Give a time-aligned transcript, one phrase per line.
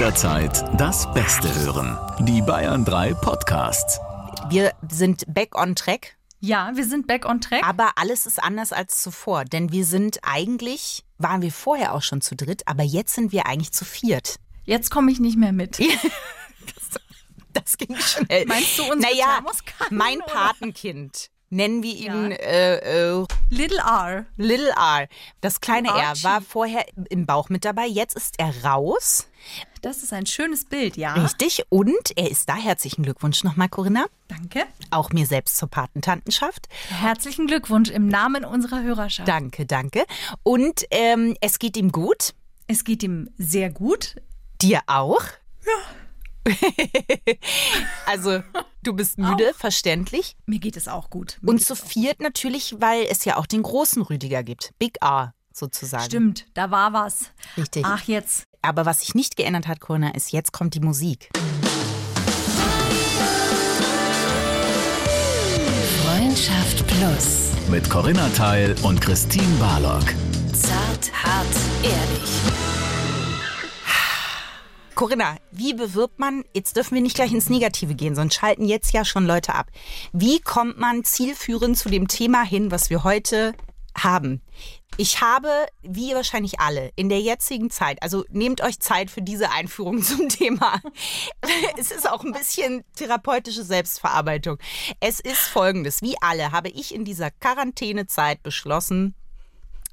[0.00, 1.98] Jederzeit das Beste hören.
[2.20, 4.00] Die Bayern 3 Podcasts.
[4.48, 7.62] Wir sind back on track, Ja, wir sind back on track.
[7.68, 9.44] aber alles ist anders als zuvor.
[9.44, 13.44] Denn wir sind eigentlich, waren wir vorher auch schon zu dritt, aber jetzt sind wir
[13.44, 14.36] eigentlich zu viert.
[14.64, 15.78] Jetzt komme ich nicht mehr mit.
[17.52, 18.46] Das ging schnell.
[18.46, 19.44] Meinst du unsere Naja,
[19.90, 20.20] mein?
[20.20, 21.30] Patenkind.
[21.52, 22.36] Nennen wir ihn Ja.
[22.36, 24.24] äh, äh, Little R.
[24.36, 25.08] Little R.
[25.40, 26.22] Das kleine R Archie.
[26.24, 27.86] war vorher im Bauch mit dabei.
[27.86, 29.26] Jetzt ist er raus.
[29.82, 31.14] Das ist ein schönes Bild, ja.
[31.14, 31.64] Richtig.
[31.68, 32.54] Und er ist da.
[32.54, 34.06] Herzlichen Glückwunsch nochmal, Corinna.
[34.28, 34.62] Danke.
[34.90, 36.68] Auch mir selbst zur Patentantenschaft.
[36.88, 39.26] Herzlichen Glückwunsch im Namen unserer Hörerschaft.
[39.28, 40.04] Danke, danke.
[40.44, 42.34] Und ähm, es geht ihm gut.
[42.68, 44.16] Es geht ihm sehr gut.
[44.62, 45.22] Dir auch?
[45.66, 45.72] Ja.
[48.06, 48.42] also,
[48.82, 50.36] du bist müde, verständlich.
[50.46, 51.38] Mir geht es auch gut.
[51.42, 54.72] Mir Und zu auch- viert natürlich, weil es ja auch den großen Rüdiger gibt.
[54.78, 56.04] Big R sozusagen.
[56.04, 57.26] Stimmt, da war was.
[57.56, 57.84] Richtig.
[57.84, 58.44] Ach, jetzt.
[58.62, 61.30] Aber was sich nicht geändert hat, Corinna, ist, jetzt kommt die Musik.
[66.04, 67.50] Freundschaft Plus.
[67.68, 70.04] Mit Corinna Teil und Christine Barlock.
[70.52, 71.46] Zart, hart,
[71.82, 72.19] ehrlich.
[75.00, 78.92] Corinna, wie bewirbt man, jetzt dürfen wir nicht gleich ins Negative gehen, sonst schalten jetzt
[78.92, 79.70] ja schon Leute ab.
[80.12, 83.54] Wie kommt man zielführend zu dem Thema hin, was wir heute
[83.96, 84.42] haben?
[84.98, 85.48] Ich habe,
[85.80, 90.28] wie wahrscheinlich alle, in der jetzigen Zeit, also nehmt euch Zeit für diese Einführung zum
[90.28, 90.82] Thema.
[91.78, 94.58] Es ist auch ein bisschen therapeutische Selbstverarbeitung.
[95.00, 99.14] Es ist folgendes, wie alle habe ich in dieser Quarantänezeit beschlossen,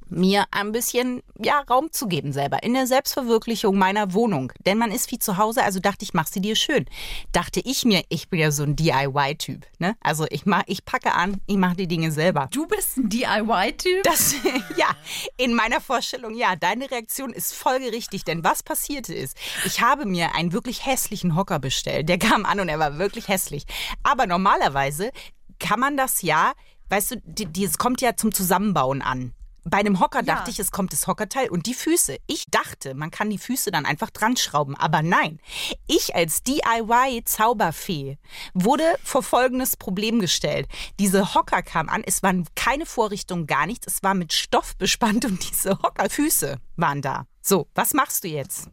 [0.09, 4.51] mir ein bisschen ja, Raum zu geben selber in der Selbstverwirklichung meiner Wohnung.
[4.65, 6.85] Denn man ist wie zu Hause, also dachte ich, mach sie dir schön.
[7.31, 9.65] Dachte ich mir, ich bin ja so ein DIY-Typ.
[9.79, 9.95] Ne?
[10.01, 12.47] Also ich, mach, ich packe an, ich mache die Dinge selber.
[12.51, 14.03] Du bist ein DIY-Typ?
[14.03, 14.35] Das,
[14.77, 14.95] ja,
[15.37, 20.35] in meiner Vorstellung, ja, deine Reaktion ist folgerichtig, denn was passierte ist, ich habe mir
[20.35, 22.09] einen wirklich hässlichen Hocker bestellt.
[22.09, 23.65] Der kam an und er war wirklich hässlich.
[24.03, 25.11] Aber normalerweise
[25.59, 26.53] kann man das ja,
[26.89, 29.33] weißt du, die, die, es kommt ja zum Zusammenbauen an.
[29.69, 30.35] Bei einem Hocker Ja.
[30.35, 32.17] dachte ich, es kommt das Hockerteil und die Füße.
[32.27, 35.39] Ich dachte, man kann die Füße dann einfach dran schrauben, aber nein.
[35.87, 38.17] Ich als DIY-Zauberfee
[38.53, 40.67] wurde vor folgendes Problem gestellt.
[40.99, 45.25] Diese Hocker kam an, es waren keine Vorrichtungen, gar nichts, es war mit Stoff bespannt
[45.25, 47.25] und diese Hockerfüße waren da.
[47.41, 48.69] So, was machst du jetzt?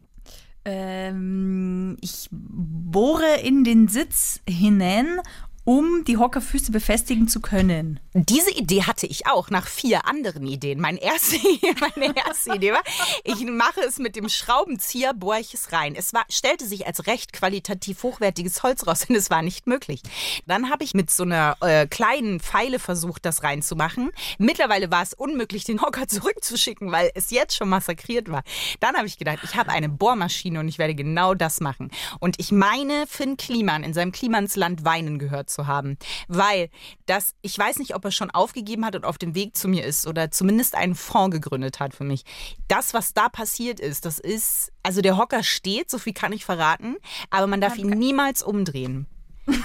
[0.65, 5.19] Ähm, ich bohre in den Sitz hinein,
[5.65, 7.99] um die Hockerfüße befestigen zu können.
[8.13, 10.79] Diese Idee hatte ich auch nach vier anderen Ideen.
[10.79, 11.37] Meine erste,
[11.97, 12.83] meine erste Idee war,
[13.23, 15.95] ich mache es mit dem Schraubenzieher, bohre ich es rein.
[15.97, 20.01] Es war, stellte sich als recht qualitativ hochwertiges Holz raus und es war nicht möglich.
[20.45, 24.11] Dann habe ich mit so einer äh, kleinen Pfeile versucht, das reinzumachen.
[24.37, 28.43] Mittlerweile war es unmöglich, den Hocker zurückzuschicken, weil es jetzt schon massakriert war.
[28.81, 31.89] Dann habe ich gedacht, ich habe eine Bohrmaschine und ich werde genau das machen.
[32.19, 35.97] Und ich meine, Finn Kliman in seinem Klimansland Weinen gehört zu haben.
[36.27, 36.69] Weil
[37.07, 39.83] das, ich weiß nicht, ob er schon aufgegeben hat und auf dem Weg zu mir
[39.85, 42.23] ist oder zumindest einen Fonds gegründet hat für mich.
[42.67, 46.45] Das, was da passiert ist, das ist, also der Hocker steht, so viel kann ich
[46.45, 46.97] verraten,
[47.31, 49.07] aber man darf ihn niemals umdrehen.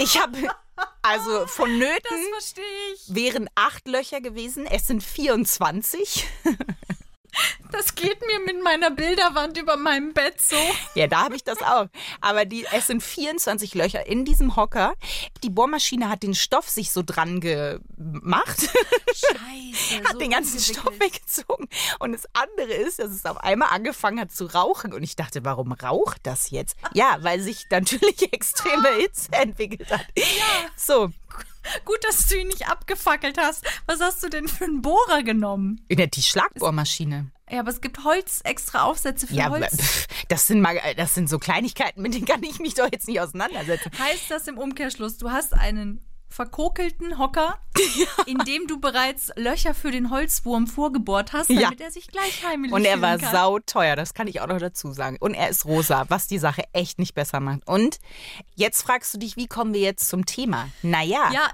[0.00, 0.36] Ich habe,
[1.02, 2.64] also vonnöten verstehe
[2.94, 3.14] ich.
[3.14, 6.26] wären acht Löcher gewesen, es sind 24.
[7.72, 10.56] Das geht mir mit meiner Bilderwand über meinem Bett so.
[10.94, 11.86] Ja, da habe ich das auch.
[12.20, 14.94] Aber die, es sind 24 Löcher in diesem Hocker.
[15.42, 18.68] Die Bohrmaschine hat den Stoff sich so dran gemacht,
[19.08, 20.04] Scheiße.
[20.08, 21.68] hat den ganzen Stoff weggezogen.
[21.98, 24.92] Und das andere ist, dass es auf einmal angefangen hat zu rauchen.
[24.92, 26.76] Und ich dachte, warum raucht das jetzt?
[26.92, 30.06] Ja, weil sich natürlich extreme Hitze entwickelt hat.
[30.76, 31.10] So,
[31.84, 33.64] Gut, dass du ihn nicht abgefackelt hast.
[33.86, 35.80] Was hast du denn für einen Bohrer genommen?
[35.88, 37.30] die Schlagbohrmaschine.
[37.50, 39.76] Ja, aber es gibt Holz, extra Aufsätze für Ja, Holz.
[39.76, 43.06] pff, das sind mal, das sind so Kleinigkeiten, mit denen kann ich mich doch jetzt
[43.06, 43.90] nicht auseinandersetzen.
[43.98, 46.00] Heißt das im Umkehrschluss, du hast einen
[46.34, 47.58] verkokelten Hocker,
[48.26, 51.62] in dem du bereits Löcher für den Holzwurm vorgebohrt hast, Ja.
[51.62, 53.32] damit er sich gleich heimlich Und er war kann.
[53.32, 55.16] sauteuer, das kann ich auch noch dazu sagen.
[55.20, 57.66] Und er ist rosa, was die Sache echt nicht besser macht.
[57.66, 57.98] Und
[58.56, 60.68] jetzt fragst du dich, wie kommen wir jetzt zum Thema?
[60.82, 61.50] Naja, Ja,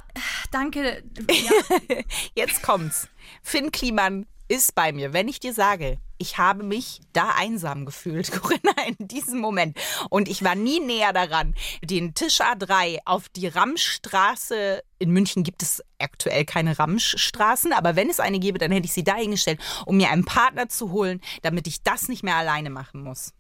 [0.51, 1.03] danke.
[1.31, 1.97] Ja,
[2.35, 3.09] jetzt kommt's.
[3.43, 5.13] Finn Kliman ist bei mir.
[5.13, 9.79] Wenn ich dir sage, ich habe mich da einsam gefühlt, Corinna, in diesem Moment.
[10.11, 15.63] Und ich war nie näher daran, den Tisch A3 auf die Ramschstraße, in München gibt
[15.63, 19.61] es aktuell keine Ramschstraßen, aber wenn es eine gäbe, dann hätte ich sie da hingestellt,
[19.87, 23.33] um mir einen Partner zu holen, damit ich das nicht mehr alleine machen muss.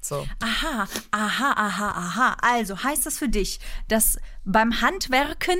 [0.00, 0.26] So.
[0.40, 2.36] aha, aha, aha, aha.
[2.40, 5.58] Also heißt das für dich, dass beim Handwerken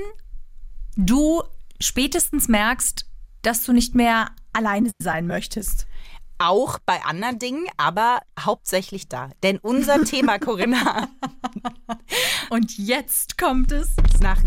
[0.97, 1.43] du
[1.79, 3.07] spätestens merkst,
[3.43, 5.87] dass du nicht mehr alleine sein möchtest?
[6.39, 9.31] Auch bei anderen Dingen, aber hauptsächlich da.
[9.43, 11.09] Denn unser Thema, Corinna,
[12.51, 13.95] Und jetzt kommt es.
[14.21, 14.41] nach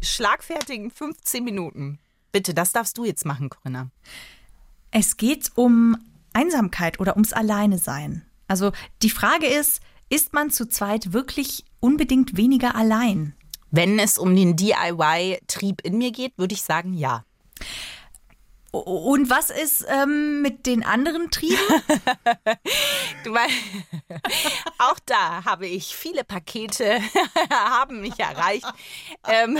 [0.00, 1.98] schlagfertigen 15 Minuten.
[2.32, 3.90] Bitte, das darfst du jetzt machen, Corinna.
[4.90, 5.96] Es geht um
[6.32, 8.24] Einsamkeit oder ums Alleinesein.
[8.48, 8.72] Also
[9.02, 13.34] die Frage ist, ist man zu zweit wirklich unbedingt weniger allein?
[13.70, 17.24] Wenn es um den DIY-Trieb in mir geht, würde ich sagen, ja.
[18.74, 21.58] Und was ist ähm, mit den anderen Trieben?
[23.24, 23.54] Du weißt,
[24.78, 27.00] auch da habe ich viele Pakete,
[27.50, 28.66] haben mich erreicht.
[29.26, 29.58] Ähm,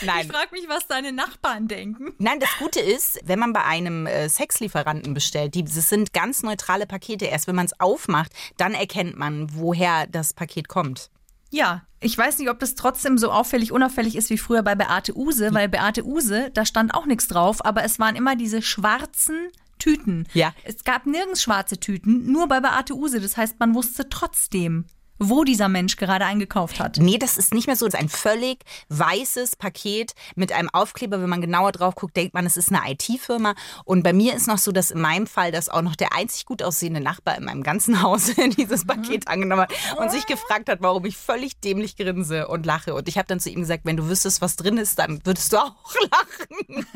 [0.00, 0.26] nein.
[0.26, 2.14] frage mich, was deine Nachbarn denken.
[2.16, 6.42] Nein, das Gute ist, wenn man bei einem äh, Sexlieferanten bestellt, die, das sind ganz
[6.42, 7.26] neutrale Pakete.
[7.26, 11.10] Erst wenn man es aufmacht, dann erkennt man, woher das Paket kommt.
[11.56, 15.16] Ja, ich weiß nicht, ob das trotzdem so auffällig, unauffällig ist wie früher bei Beate
[15.16, 19.48] Use, weil Beate Use, da stand auch nichts drauf, aber es waren immer diese schwarzen
[19.78, 20.28] Tüten.
[20.34, 20.52] Ja.
[20.64, 23.20] Es gab nirgends schwarze Tüten, nur bei Beate Use.
[23.22, 24.84] Das heißt, man wusste trotzdem,
[25.18, 26.98] wo dieser Mensch gerade eingekauft hat.
[26.98, 27.86] Nee, das ist nicht mehr so.
[27.86, 31.20] Das ist ein völlig weißes Paket mit einem Aufkleber.
[31.20, 33.54] Wenn man genauer drauf guckt, denkt man, es ist eine IT-Firma.
[33.84, 36.46] Und bei mir ist noch so, dass in meinem Fall, dass auch noch der einzig
[36.46, 40.80] gut aussehende Nachbar in meinem ganzen Haus dieses Paket angenommen hat und sich gefragt hat,
[40.80, 42.94] warum ich völlig dämlich grinse und lache.
[42.94, 45.52] Und ich habe dann zu ihm gesagt, wenn du wüsstest, was drin ist, dann würdest
[45.52, 46.86] du auch lachen.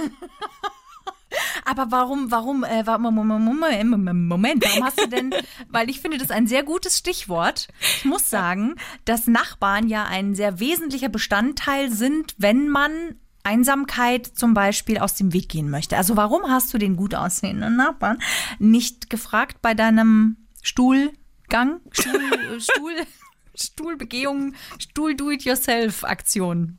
[1.65, 5.35] Aber warum, warum, äh, wa- Mo- Mo- Mo- Mo- Moment, warum hast du denn,
[5.69, 7.69] weil ich finde das ein sehr gutes Stichwort.
[7.81, 8.75] Ich muss sagen,
[9.05, 15.32] dass Nachbarn ja ein sehr wesentlicher Bestandteil sind, wenn man Einsamkeit zum Beispiel aus dem
[15.32, 15.97] Weg gehen möchte.
[15.97, 18.19] Also warum hast du den gut aussehenden Nachbarn
[18.59, 22.93] nicht gefragt bei deinem Stuhlgang, Stuhl, Stuhl,
[23.55, 26.79] Stuhlbegehung, Stuhl-Do-it-yourself-Aktion?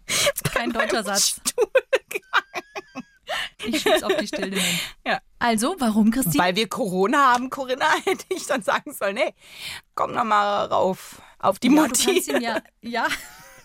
[0.54, 1.42] Kein deutscher Satz.
[3.66, 4.60] Ich schieb's auf die Stille.
[5.06, 5.20] Ja.
[5.40, 6.44] Also, warum, Christine?
[6.44, 9.34] Weil wir Corona haben, Corinna, hätte ich dann sagen sollen, hey,
[9.96, 12.06] komm noch mal rauf auf die ja, du Mutti.
[12.06, 13.08] kannst ihm ja, ja,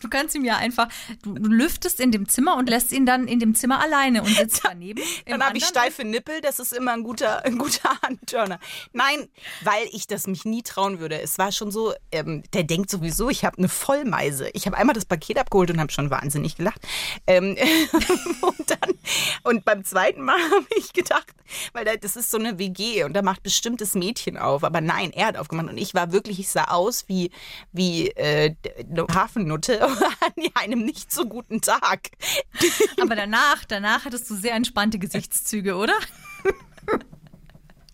[0.01, 0.89] du kannst ihm ja einfach,
[1.23, 4.29] du, du lüftest in dem Zimmer und lässt ihn dann in dem Zimmer alleine und
[4.29, 5.03] sitzt daneben.
[5.27, 8.59] Dann habe ich steife Nippel, das ist immer ein guter, ein guter Handturner.
[8.93, 9.29] Nein,
[9.63, 11.21] weil ich das mich nie trauen würde.
[11.21, 14.49] Es war schon so, ähm, der denkt sowieso, ich habe eine Vollmeise.
[14.53, 16.81] Ich habe einmal das Paket abgeholt und habe schon wahnsinnig gelacht.
[17.27, 17.57] Ähm,
[18.41, 18.95] und dann,
[19.43, 21.27] und beim zweiten Mal habe ich gedacht,
[21.73, 24.65] weil da, das ist so eine WG und da macht bestimmtes Mädchen auf.
[24.65, 27.31] Aber nein, er hat aufgemacht und ich war wirklich, ich sah aus wie,
[27.73, 28.55] wie äh,
[28.91, 32.11] eine Hafennutte an einem nicht so guten Tag.
[33.01, 35.95] Aber danach, danach hattest du sehr entspannte Gesichtszüge, oder?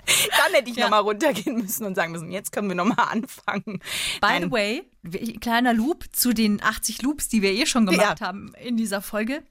[0.05, 0.85] Dann hätte ich Ja.
[0.87, 3.79] noch nochmal runtergehen müssen und sagen müssen, jetzt können wir nochmal anfangen.
[4.21, 4.43] By Nein.
[4.43, 4.83] the way,
[5.41, 8.27] kleiner Loop zu den 80 Loops, die wir eh schon gemacht Ja.
[8.27, 9.43] haben in dieser Folge.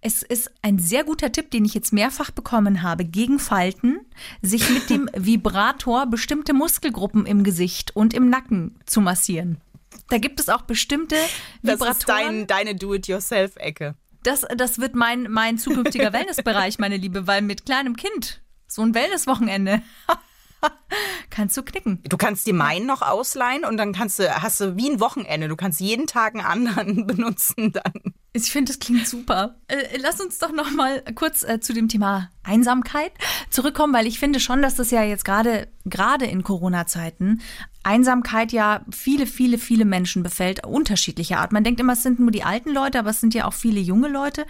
[0.00, 4.00] Es ist ein sehr guter Tipp, den ich jetzt mehrfach bekommen habe, gegen Falten,
[4.40, 9.60] sich mit dem Vibrator bestimmte Muskelgruppen im Gesicht und im Nacken zu massieren.
[10.08, 11.16] Da gibt es auch bestimmte
[11.62, 11.92] Das Vibratoren.
[11.98, 13.94] ist dein, deine Do-it-yourself-Ecke.
[14.22, 18.94] Das, das wird mein, mein zukünftiger Wellnessbereich, meine Liebe, weil mit kleinem Kind so ein
[18.94, 19.82] Wellnesswochenende
[21.30, 22.00] kannst du knicken.
[22.08, 25.48] Du kannst dir meinen noch ausleihen und dann kannst du, hast du wie ein Wochenende.
[25.48, 28.14] Du kannst jeden Tag einen anderen benutzen dann.
[28.32, 29.56] Ich finde, das klingt super.
[29.68, 33.12] Äh, lass uns doch noch mal kurz äh, zu dem Thema Einsamkeit
[33.50, 37.40] zurückkommen, weil ich finde schon, dass das ja jetzt gerade gerade in Corona-Zeiten
[37.82, 41.52] Einsamkeit ja viele, viele, viele Menschen befällt, unterschiedlicher Art.
[41.52, 43.80] Man denkt immer, es sind nur die alten Leute, aber es sind ja auch viele
[43.80, 44.46] junge Leute,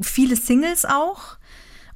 [0.00, 1.38] viele Singles auch.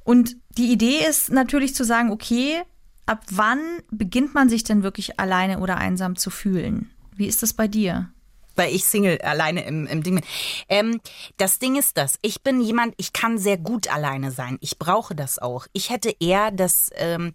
[0.03, 2.61] Und die Idee ist natürlich zu sagen, okay,
[3.05, 3.59] ab wann
[3.91, 6.89] beginnt man sich denn wirklich alleine oder einsam zu fühlen?
[7.15, 8.09] Wie ist das bei dir?
[8.55, 10.23] weil ich Single alleine im, im Ding bin.
[10.69, 11.01] Ähm,
[11.37, 12.17] das Ding ist das.
[12.21, 14.57] Ich bin jemand, ich kann sehr gut alleine sein.
[14.61, 15.67] Ich brauche das auch.
[15.73, 17.33] Ich hätte eher das, ähm,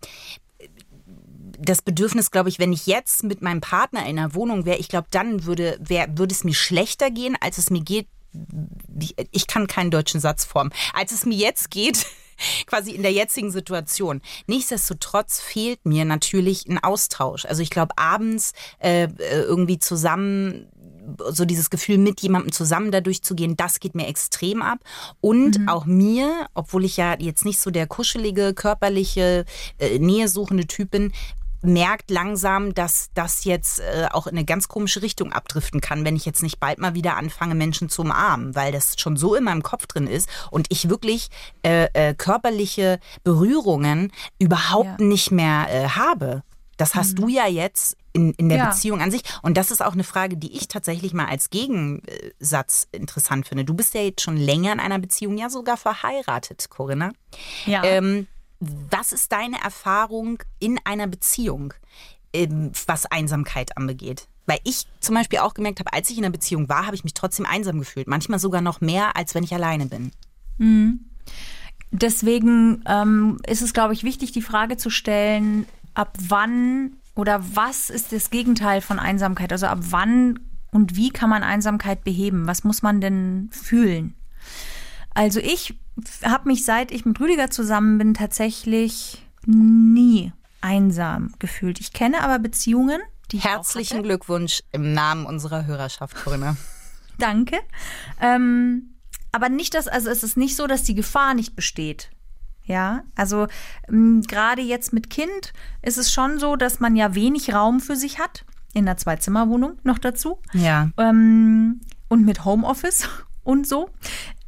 [1.59, 4.89] das Bedürfnis, glaube ich, wenn ich jetzt mit meinem Partner in einer Wohnung wäre, ich
[4.89, 8.09] glaube, dann würde, wär, würde es mir schlechter gehen, als es mir geht.
[9.33, 10.73] Ich kann keinen deutschen Satz formen.
[10.95, 12.07] Als es mir jetzt geht,
[12.67, 14.21] quasi in der jetzigen Situation.
[14.47, 17.45] Nichtsdestotrotz fehlt mir natürlich ein Austausch.
[17.45, 19.09] Also ich glaube, abends äh, äh,
[19.43, 20.67] irgendwie zusammen
[21.31, 24.79] so dieses Gefühl, mit jemandem zusammen da durchzugehen, das geht mir extrem ab.
[25.21, 29.45] Und auch mir, obwohl ich ja jetzt nicht so der kuschelige, körperliche,
[29.79, 31.13] äh, nähesuchende Typ bin,
[31.63, 36.17] merkt langsam, dass das jetzt äh, auch in eine ganz komische Richtung abdriften kann, wenn
[36.17, 39.45] ich jetzt nicht bald mal wieder anfange, Menschen zu umarmen, weil das schon so in
[39.45, 41.29] meinem Kopf drin ist und ich wirklich
[41.65, 45.07] äh, äh, körperliche Berührungen überhaupt Ja.
[45.07, 46.43] nicht mehr äh, habe.
[46.77, 48.71] Das hast du ja jetzt in, in der Ja.
[48.71, 49.21] Beziehung an sich.
[49.43, 53.65] Und das ist auch eine Frage, die ich tatsächlich mal als Gegensatz interessant finde.
[53.67, 57.13] Du bist ja jetzt schon länger in einer Beziehung, ja sogar verheiratet, Corinna.
[57.67, 57.85] Ja.
[57.85, 58.27] Ähm,
[58.61, 61.75] Was ist deine Erfahrung in einer Beziehung,
[62.33, 64.29] ähm, was Einsamkeit anbegeht?
[64.47, 67.05] Weil ich zum Beispiel auch gemerkt habe, als ich in einer Beziehung war, habe ich
[67.05, 68.09] mich trotzdem einsam gefühlt.
[68.09, 70.11] Manchmal sogar noch mehr, als wenn ich alleine bin.
[71.91, 77.91] Deswegen ähm, ist es, glaube ich, wichtig, die Frage zu stellen, ab wann oder was
[77.91, 79.53] ist das Gegenteil von Einsamkeit?
[79.53, 80.39] Also ab wann
[80.71, 82.47] und wie kann man Einsamkeit beheben?
[82.47, 84.15] Was muss man denn fühlen?
[85.15, 85.75] Also ich
[86.25, 91.81] habe mich, seit ich mit Rüdiger zusammen bin, tatsächlich nie einsam gefühlt.
[91.81, 93.01] Ich kenne aber Beziehungen,
[93.33, 94.03] die Herzlichen.
[94.03, 96.57] Glückwunsch im Namen unserer Hörerschaft, Corinna.
[97.19, 97.59] Danke.
[98.21, 98.95] Ähm,
[99.33, 102.11] aber nicht, dass, also es ist nicht so, dass die Gefahr nicht besteht.
[102.65, 103.47] Ja, also
[103.89, 105.53] ähm, gerade jetzt mit Kind
[105.83, 108.45] ist es schon so, dass man ja wenig Raum für sich hat.
[108.73, 110.39] In einer Zwei-Zimmer-Wohnung noch dazu.
[110.53, 110.91] Ja.
[110.97, 113.09] Ähm, und mit Homeoffice
[113.43, 113.91] und so.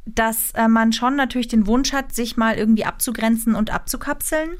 [0.05, 4.57] Dass äh, man schon natürlich den Wunsch hat, sich mal irgendwie abzugrenzen und abzukapseln.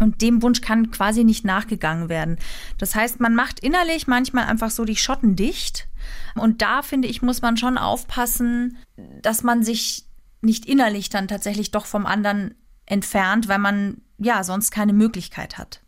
[0.00, 2.38] Und dem Wunsch kann quasi nicht nachgegangen werden.
[2.78, 5.88] Das heißt, man macht innerlich manchmal einfach so die Schotten dicht.
[6.34, 8.76] Und da finde ich, muss man schon aufpassen,
[9.22, 10.06] dass man sich
[10.42, 12.54] nicht innerlich dann tatsächlich doch vom anderen
[12.86, 15.80] entfernt, weil man ja sonst keine Möglichkeit hat.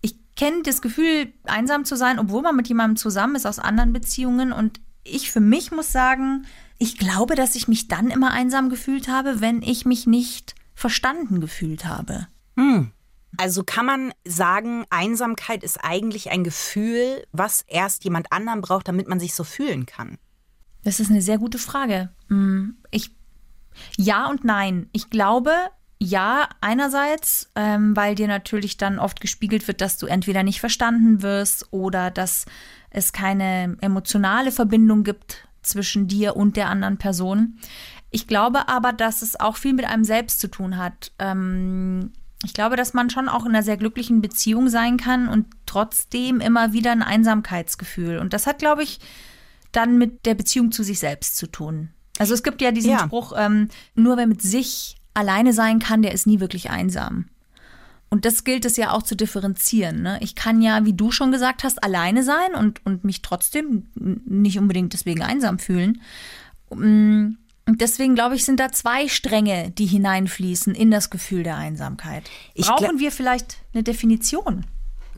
[0.00, 3.92] Ich kenne das Gefühl, einsam zu sein, obwohl man mit jemandem zusammen ist aus anderen
[3.92, 4.52] Beziehungen.
[4.52, 6.46] Und ich für mich muss sagen,
[6.84, 11.40] ich glaube, dass ich mich dann immer einsam gefühlt habe, wenn ich mich nicht verstanden
[11.40, 12.28] gefühlt habe.
[13.38, 19.08] Also kann man sagen, Einsamkeit ist eigentlich ein Gefühl, was erst jemand anderen braucht, damit
[19.08, 20.18] man sich so fühlen kann.
[20.82, 22.10] Das ist eine sehr gute Frage.
[22.28, 23.12] Hm, Ich,
[23.96, 24.90] ja und nein.
[24.92, 25.52] Ich glaube,
[25.98, 31.22] ja, einerseits, ähm, weil dir natürlich dann oft gespiegelt wird, dass du entweder nicht verstanden
[31.22, 32.44] wirst oder dass
[32.90, 37.58] es keine emotionale Verbindung gibt zwischen dir und der anderen Person.
[38.10, 41.12] Ich glaube aber, dass es auch viel mit einem selbst zu tun hat.
[41.18, 42.12] Ähm,
[42.44, 46.40] ich glaube, dass man schon auch in einer sehr glücklichen Beziehung sein kann und trotzdem
[46.40, 48.18] immer wieder ein Einsamkeitsgefühl.
[48.18, 49.00] Und das hat, glaube ich,
[49.72, 51.90] dann mit der Beziehung zu sich selbst zu tun.
[52.18, 53.00] Also es gibt ja diesen Ja.
[53.00, 57.26] Spruch, ähm, nur wer mit sich alleine sein kann, der ist nie wirklich einsam.
[58.10, 60.02] Und das gilt es ja auch zu differenzieren.
[60.02, 60.18] Ne?
[60.20, 64.58] Ich kann ja, wie du schon gesagt hast, alleine sein und, und mich trotzdem nicht
[64.58, 66.00] unbedingt deswegen einsam fühlen.
[66.70, 71.56] Mm, Und deswegen, glaube ich, sind da zwei Stränge, die hineinfließen in das Gefühl der
[71.56, 72.30] Einsamkeit.
[72.56, 74.64] Brauchen wir vielleicht eine Definition?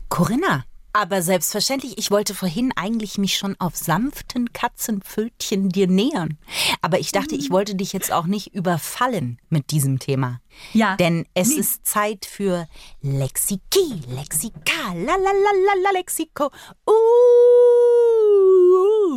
[0.09, 0.63] Corinna.
[0.99, 6.39] Aber selbstverständlich, ich wollte vorhin eigentlich mich schon auf sanften Katzenpfötchen dir nähern.
[6.81, 10.41] Aber ich dachte, ich wollte dich jetzt auch nicht überfallen mit diesem Thema.
[10.73, 10.95] Ja.
[10.95, 11.57] Denn es Nee.
[11.57, 12.67] ist Zeit für
[13.03, 16.49] Lexiki, Lexika, la la la la la Lexiko.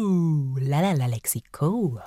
[0.01, 1.99] Uh, la la la Lexiko.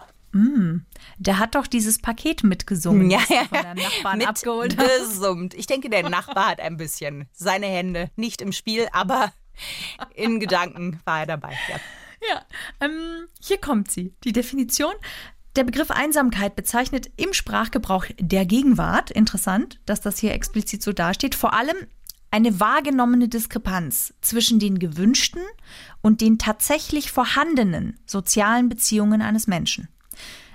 [1.19, 5.53] Der hat doch dieses Paket mitgesungen, Ja, ja, von deinem Nachbarn abgeholt gesummt.
[5.55, 9.31] Ich denke, der Nachbar hat ein bisschen seine Hände nicht im Spiel, aber
[10.15, 11.57] in Gedanken war er dabei.
[11.69, 11.79] Ja.
[12.29, 12.41] Ja,
[12.79, 14.13] ähm, hier kommt sie.
[14.23, 14.93] Die Definition.
[15.55, 21.35] Der Begriff Einsamkeit bezeichnet im Sprachgebrauch der Gegenwart, interessant, dass das hier explizit so dasteht,
[21.35, 21.75] vor allem
[22.31, 25.43] eine wahrgenommene Diskrepanz zwischen den gewünschten
[26.01, 29.87] und den tatsächlich vorhandenen sozialen Beziehungen eines Menschen.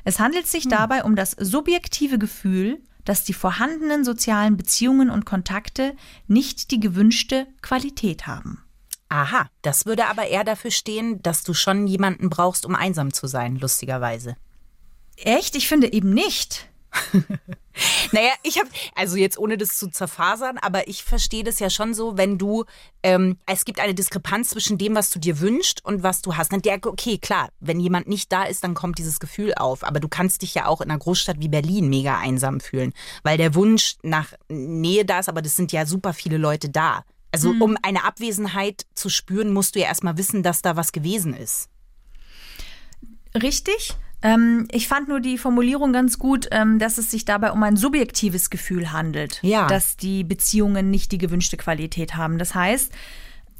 [0.02, 5.94] Es handelt sich dabei um das subjektive Gefühl, dass die vorhandenen sozialen Beziehungen und Kontakte
[6.26, 8.64] nicht die gewünschte Qualität haben.
[9.08, 13.26] Aha, das würde aber eher dafür stehen, dass du schon jemanden brauchst, um einsam zu
[13.26, 14.36] sein, lustigerweise.
[15.16, 15.56] Echt?
[15.56, 16.68] Ich finde eben nicht.
[18.12, 21.94] Naja, ich habe, also jetzt ohne das zu zerfasern, aber ich verstehe das ja schon
[21.94, 22.64] so, wenn du,
[23.02, 26.52] ähm, es gibt eine Diskrepanz zwischen dem, was du dir wünschst und was du hast.
[26.52, 29.84] Dann der, okay, klar, wenn jemand nicht da ist, dann kommt dieses Gefühl auf.
[29.84, 33.38] Aber du kannst dich ja auch in einer Großstadt wie Berlin mega einsam fühlen, weil
[33.38, 37.04] der Wunsch nach Nähe da ist, aber das sind ja super viele Leute da.
[37.30, 41.34] Also um eine Abwesenheit zu spüren, musst du ja erstmal wissen, dass da was gewesen
[41.34, 41.68] ist.
[43.34, 43.94] Richtig.
[44.22, 47.76] Ähm, ich fand nur die Formulierung ganz gut, ähm, dass es sich dabei um ein
[47.76, 49.66] subjektives Gefühl handelt, Ja.
[49.68, 52.38] dass die Beziehungen nicht die gewünschte Qualität haben.
[52.38, 52.90] Das heißt,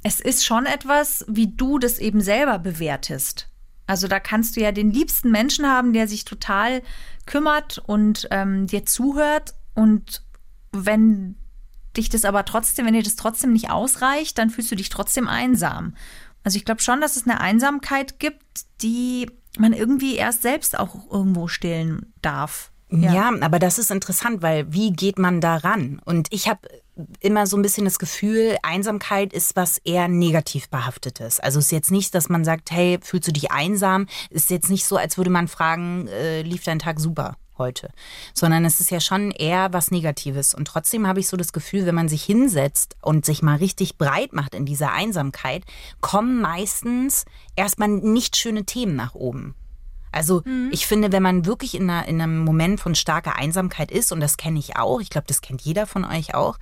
[0.02, 3.48] es ist schon etwas, wie du das eben selber bewertest.
[3.87, 6.82] Also da kannst du ja den liebsten Menschen haben, der sich total
[7.26, 9.54] kümmert und ähm, dir zuhört.
[9.75, 10.22] Und
[10.72, 11.37] wenn
[11.97, 15.28] dich das aber trotzdem, wenn dir das trotzdem nicht ausreicht, dann fühlst du dich trotzdem
[15.28, 15.95] einsam.
[16.45, 18.42] Also ich glaube schon, dass es eine Einsamkeit gibt,
[18.80, 22.71] die man irgendwie erst selbst auch irgendwo stillen darf.
[22.90, 23.30] Ja.
[23.42, 26.00] aber das ist interessant, weil wie geht man daran?
[26.07, 26.61] Und ich habe
[27.21, 31.38] immer so ein bisschen das Gefühl, Einsamkeit ist was eher negativ behaftetes.
[31.38, 34.07] Also es ist jetzt nicht, dass man sagt, hey, fühlst du dich einsam?
[34.30, 37.91] Ist jetzt nicht so, als würde man fragen, äh, lief dein Tag super heute,
[38.35, 40.55] sondern es ist ja schon eher was Negatives.
[40.55, 43.99] Und trotzdem habe ich so das Gefühl, wenn man sich hinsetzt und sich mal richtig
[43.99, 45.65] breit macht in dieser Einsamkeit,
[46.00, 47.25] kommen meistens
[47.57, 49.55] erstmal nicht schöne Themen nach oben.
[50.12, 50.69] Also Mhm.
[50.73, 54.21] ich finde, wenn man wirklich in, einer, in einem Moment von starker Einsamkeit ist, und
[54.21, 56.59] das kenne ich auch, ich glaube, das kennt jeder von euch auch,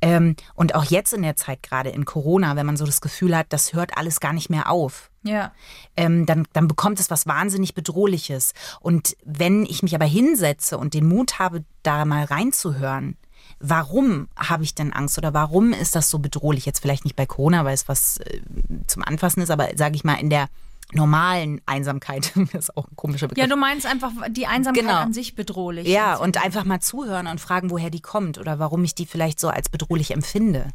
[0.00, 3.36] ähm, und auch jetzt in der Zeit gerade in Corona, wenn man so das Gefühl
[3.36, 5.52] hat, das hört alles gar nicht mehr auf, Ja.
[5.96, 8.52] ähm, dann, dann bekommt es was wahnsinnig Bedrohliches.
[8.80, 13.16] Und wenn ich mich aber hinsetze und den Mut habe, da mal reinzuhören,
[13.58, 16.66] warum habe ich denn Angst oder warum ist das so bedrohlich?
[16.66, 18.40] Jetzt vielleicht nicht bei Corona, weil es was äh,
[18.86, 20.48] zum Anfassen ist, aber sage ich mal in der
[20.92, 23.42] normalen Einsamkeit, das ist auch ein komischer Begriff.
[23.42, 24.96] Ja, du meinst einfach die Einsamkeit Genau.
[24.96, 25.86] an sich bedrohlich.
[25.86, 29.40] Ja, und einfach mal zuhören und fragen, woher die kommt oder warum ich die vielleicht
[29.40, 30.68] so als bedrohlich empfinde.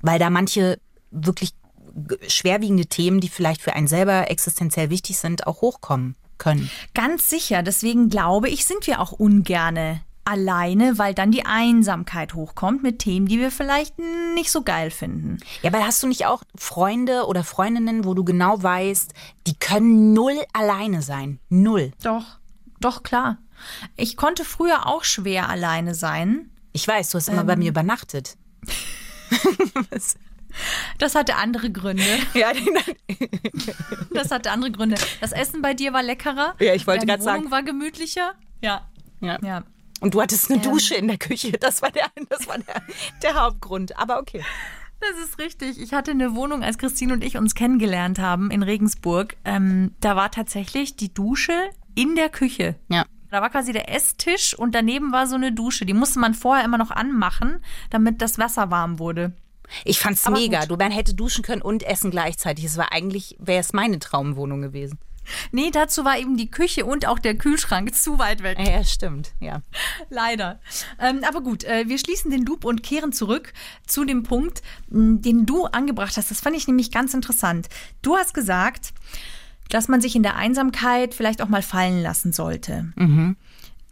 [0.00, 0.78] Weil da manche
[1.10, 1.52] wirklich
[2.28, 6.70] schwerwiegende Themen, die vielleicht für einen selber existenziell wichtig sind, auch hochkommen können.
[6.94, 7.62] Ganz sicher.
[7.62, 13.26] Deswegen glaube ich, sind wir auch ungerne alleine, weil dann die Einsamkeit hochkommt mit Themen,
[13.26, 13.98] die wir vielleicht
[14.34, 15.38] nicht so geil finden.
[15.62, 19.12] Ja, aber hast du nicht auch Freunde oder Freundinnen, wo du genau weißt,
[19.46, 21.40] die können null alleine sein?
[21.48, 21.92] Null.
[22.02, 22.38] Doch,
[22.80, 23.38] doch klar.
[23.96, 26.50] Ich konnte früher auch schwer alleine sein.
[26.72, 28.36] Ich weiß, du hast immer bei mir übernachtet.
[30.98, 32.02] Das hatte andere Gründe.
[32.34, 32.52] Ja,
[34.12, 34.96] Das hatte andere Gründe.
[35.20, 36.54] Das Essen bei dir war leckerer.
[36.58, 37.38] Ja, ich wollte grad sagen.
[37.40, 38.34] Wohnung war gemütlicher.
[38.60, 38.86] Ja.
[39.20, 39.38] ja.
[39.42, 39.62] Ja.
[40.00, 41.52] Und du hattest eine Dusche in der Küche.
[41.52, 42.82] Das war der, das war der,
[43.22, 43.96] der Hauptgrund.
[43.98, 44.42] Aber okay.
[45.00, 45.80] Das ist richtig.
[45.80, 49.36] Ich hatte eine Wohnung, als Christine und ich uns kennengelernt haben in Regensburg.
[49.44, 51.52] Ähm, da war tatsächlich die Dusche
[51.94, 52.76] in der Küche.
[52.88, 53.06] Ja.
[53.30, 55.86] Da war quasi der Esstisch und daneben war so eine Dusche.
[55.86, 59.32] Die musste man vorher immer noch anmachen, damit das Wasser warm wurde.
[59.84, 60.60] Ich fand's Aber mega.
[60.60, 60.70] gut.
[60.70, 62.64] Du man hätte duschen können und essen gleichzeitig.
[62.64, 64.98] Es war eigentlich, wäre es meine Traumwohnung gewesen.
[65.52, 68.58] Nee, dazu war eben die Küche und auch der Kühlschrank zu weit weg.
[68.58, 69.32] Ja, stimmt.
[69.40, 69.62] Ja.
[70.08, 70.60] Leider.
[70.98, 73.52] Ähm, aber gut, äh, wir schließen den Loop und kehren zurück
[73.86, 76.30] zu dem Punkt, den du angebracht hast.
[76.30, 77.68] Das fand ich nämlich ganz interessant.
[78.02, 78.92] Du hast gesagt,
[79.68, 82.92] dass man sich in der Einsamkeit vielleicht auch mal fallen lassen sollte.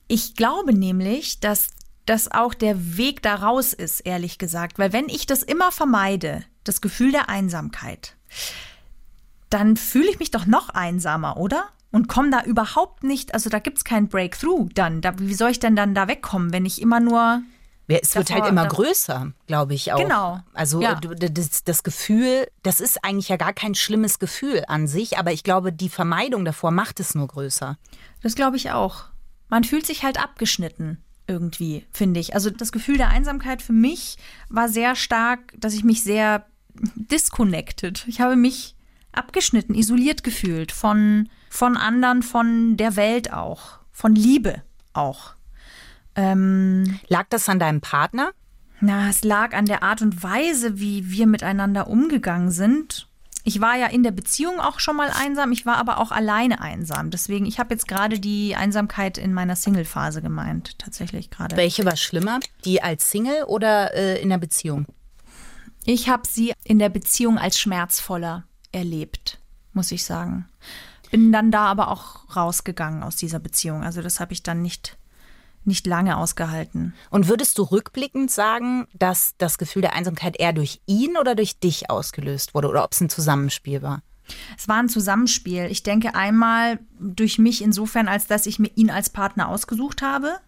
[0.08, 1.68] Ich glaube nämlich, dass
[2.08, 4.78] das auch der Weg da raus ist, ehrlich gesagt.
[4.78, 8.16] Weil wenn ich das immer vermeide, das Gefühl der Einsamkeit,
[9.50, 11.64] dann fühle ich mich doch noch einsamer, oder?
[11.90, 15.00] Und komme da überhaupt nicht, also da gibt's kein Breakthrough dann.
[15.00, 17.42] Da, wie soll ich denn dann da wegkommen, wenn ich immer nur.
[17.90, 19.98] Ja, Es wird halt immer größer, glaube ich auch.
[19.98, 20.40] Genau.
[20.52, 20.96] Also Ja.
[20.96, 25.42] das, das Gefühl, das ist eigentlich ja gar kein schlimmes Gefühl an sich, aber ich
[25.42, 27.78] glaube, die Vermeidung davor macht es nur größer.
[28.22, 29.04] Das glaube ich auch.
[29.48, 32.34] Man fühlt sich halt abgeschnitten irgendwie, finde ich.
[32.34, 34.18] Also das Gefühl der Einsamkeit für mich
[34.50, 36.44] war sehr stark, dass ich mich sehr
[36.94, 38.04] disconnected.
[38.06, 38.74] Ich habe mich
[39.18, 45.34] abgeschnitten, isoliert gefühlt von, von anderen, von der Welt auch, von Liebe auch.
[46.14, 48.32] Ähm, Lag das an deinem Partner?
[48.80, 53.08] na, es lag an der Art und Weise, wie wir miteinander umgegangen sind.
[53.44, 56.60] Ich war ja in der Beziehung auch schon mal einsam, ich war aber auch alleine
[56.60, 57.10] einsam.
[57.10, 61.56] Deswegen, ich habe jetzt gerade die Einsamkeit in meiner Single-Phase gemeint, tatsächlich gerade.
[61.56, 62.40] Welche war schlimmer?
[62.64, 64.86] Die als Single oder äh, in der Beziehung?
[65.86, 69.38] Ich habe sie in der Beziehung als schmerzvoller erlebt,
[69.72, 70.48] muss ich sagen.
[71.10, 73.82] Bin dann da aber auch rausgegangen aus dieser Beziehung.
[73.82, 74.98] Also das habe ich dann nicht,
[75.64, 76.94] nicht lange ausgehalten.
[77.10, 81.58] Und würdest du rückblickend sagen, dass das Gefühl der Einsamkeit eher durch ihn oder durch
[81.58, 84.02] dich ausgelöst wurde oder ob es ein Zusammenspiel war?
[84.58, 85.68] Es war ein Zusammenspiel.
[85.70, 90.38] Ich denke einmal durch mich insofern, als dass ich mir ihn als Partner ausgesucht habe.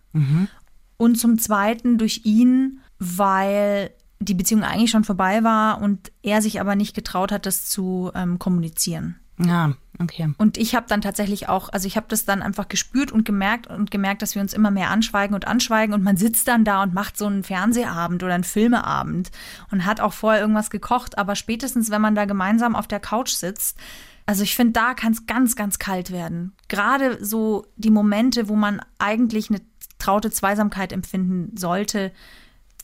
[0.99, 6.61] Und zum Zweiten durch ihn, weil die Beziehung eigentlich schon vorbei war und er sich
[6.61, 9.17] aber nicht getraut hat, das zu ähm, kommunizieren.
[9.43, 10.35] Ja, okay.
[10.37, 13.69] Und ich habe dann tatsächlich auch, also ich habe das dann einfach gespürt und gemerkt
[13.69, 16.83] und gemerkt, dass wir uns immer mehr anschweigen und anschweigen und man sitzt dann da
[16.83, 19.31] und macht so einen Fernsehabend oder einen Filmeabend
[19.71, 23.31] und hat auch vorher irgendwas gekocht, aber spätestens, wenn man da gemeinsam auf der Couch
[23.31, 23.79] sitzt,
[24.27, 26.53] also ich finde, da kann es ganz, ganz kalt werden.
[26.69, 29.61] Gerade so die Momente, wo man eigentlich eine
[29.99, 32.13] traute Zweisamkeit empfinden sollte,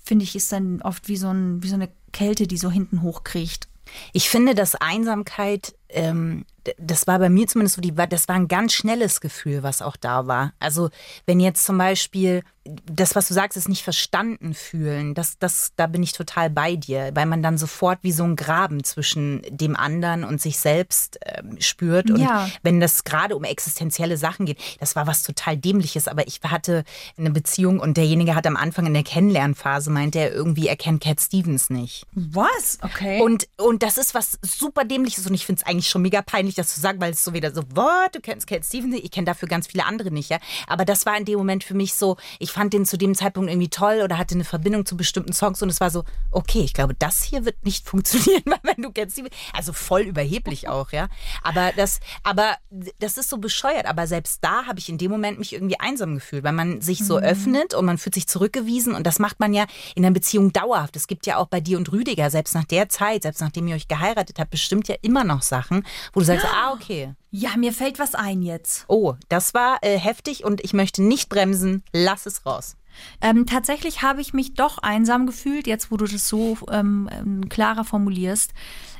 [0.06, 3.02] finde ich, ist dann oft wie so, ein, wie so eine Kälte, die so hinten
[3.02, 3.68] hochkriecht.
[4.12, 6.44] Ich finde, dass Einsamkeit, ähm,
[6.78, 9.96] das war bei mir zumindest so, die, das war ein ganz schnelles Gefühl, was auch
[9.96, 10.52] da war.
[10.58, 10.90] Also
[11.26, 12.42] wenn jetzt zum Beispiel
[12.84, 16.74] das, was du sagst, ist nicht verstanden fühlen, das, das, da bin ich total bei
[16.74, 21.16] dir, weil man dann sofort wie so ein Graben zwischen dem anderen und sich selbst
[21.24, 22.10] ähm, spürt.
[22.10, 22.50] Und Ja.
[22.64, 26.82] wenn das gerade um existenzielle Sachen geht, das war was total Dämliches, aber ich hatte
[27.16, 31.04] eine Beziehung und derjenige hat am Anfang in der Kennenlernphase meint er irgendwie, er kennt
[31.04, 32.04] Cat Stevens nicht.
[32.14, 32.78] Was?
[32.82, 33.22] Okay.
[33.22, 36.55] Und, und das ist was super Dämliches und ich finde es eigentlich schon mega peinlich,
[36.58, 39.26] das zu sagen, weil es so wieder so, what, du kennst Cat Stevens, ich kenne
[39.26, 40.38] dafür ganz viele andere nicht, ja.
[40.66, 43.50] Aber das war in dem Moment für mich so, ich fand den zu dem Zeitpunkt
[43.50, 46.74] irgendwie toll oder hatte eine Verbindung zu bestimmten Songs und es war so, okay, ich
[46.74, 50.92] glaube, das hier wird nicht funktionieren, weil wenn du Cat Stevens, also voll überheblich auch,
[50.92, 51.08] ja.
[51.42, 52.56] Aber das, aber
[52.98, 53.86] das ist so bescheuert.
[53.86, 57.04] Aber selbst da habe ich in dem Moment mich irgendwie einsam gefühlt, weil man sich
[57.04, 60.52] so öffnet und man fühlt sich zurückgewiesen und das macht man ja in einer Beziehung
[60.52, 60.96] dauerhaft.
[60.96, 63.76] Es gibt ja auch bei dir und Rüdiger, selbst nach der Zeit, selbst nachdem ihr
[63.76, 67.14] euch geheiratet habt, bestimmt ja immer noch Sachen, wo du sagst, ah, okay.
[67.30, 68.84] Ja, mir fällt was ein jetzt.
[68.88, 71.82] Oh, das war äh, heftig und ich möchte nicht bremsen.
[71.92, 72.76] Lass es raus.
[73.20, 77.48] Ähm, tatsächlich habe ich mich doch einsam gefühlt, jetzt wo du das so ähm, ähm,
[77.48, 78.52] klarer formulierst.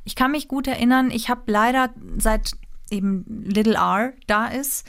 [0.04, 2.52] Ich kann mich gut erinnern, ich habe leider seit
[2.90, 4.86] eben Little R da ist,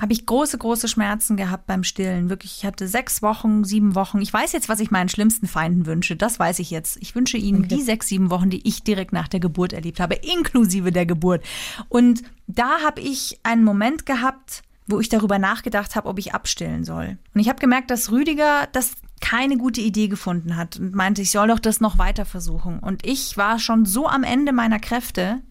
[0.00, 2.30] habe ich große, große Schmerzen gehabt beim Stillen.
[2.30, 4.22] Wirklich, ich hatte sechs Wochen, sieben Wochen.
[4.22, 6.16] Ich weiß jetzt, was ich meinen schlimmsten Feinden wünsche.
[6.16, 6.96] Das weiß ich jetzt.
[7.02, 10.14] Ich wünsche ihnen die sechs, sieben Wochen, die ich direkt nach der Geburt erlebt habe,
[10.14, 11.44] inklusive der Geburt.
[11.90, 16.82] Und da habe ich einen Moment gehabt, wo ich darüber nachgedacht habe, ob ich abstillen
[16.84, 17.18] soll.
[17.34, 21.30] Und ich habe gemerkt, dass Rüdiger das keine gute Idee gefunden hat und meinte, ich
[21.30, 22.78] soll doch das noch weiter versuchen.
[22.78, 25.42] Und ich war schon so am Ende meiner Kräfte.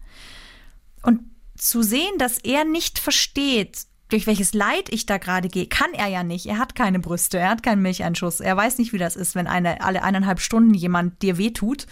[1.02, 1.20] Und
[1.56, 6.08] zu sehen, dass er nicht versteht, durch welches Leid ich da gerade gehe, kann er
[6.08, 6.46] ja nicht.
[6.46, 8.40] Er hat keine Brüste, er hat keinen Milcheinschuss.
[8.40, 11.86] Er weiß nicht, wie das ist, wenn eine, alle eineinhalb Stunden jemand dir wehtut.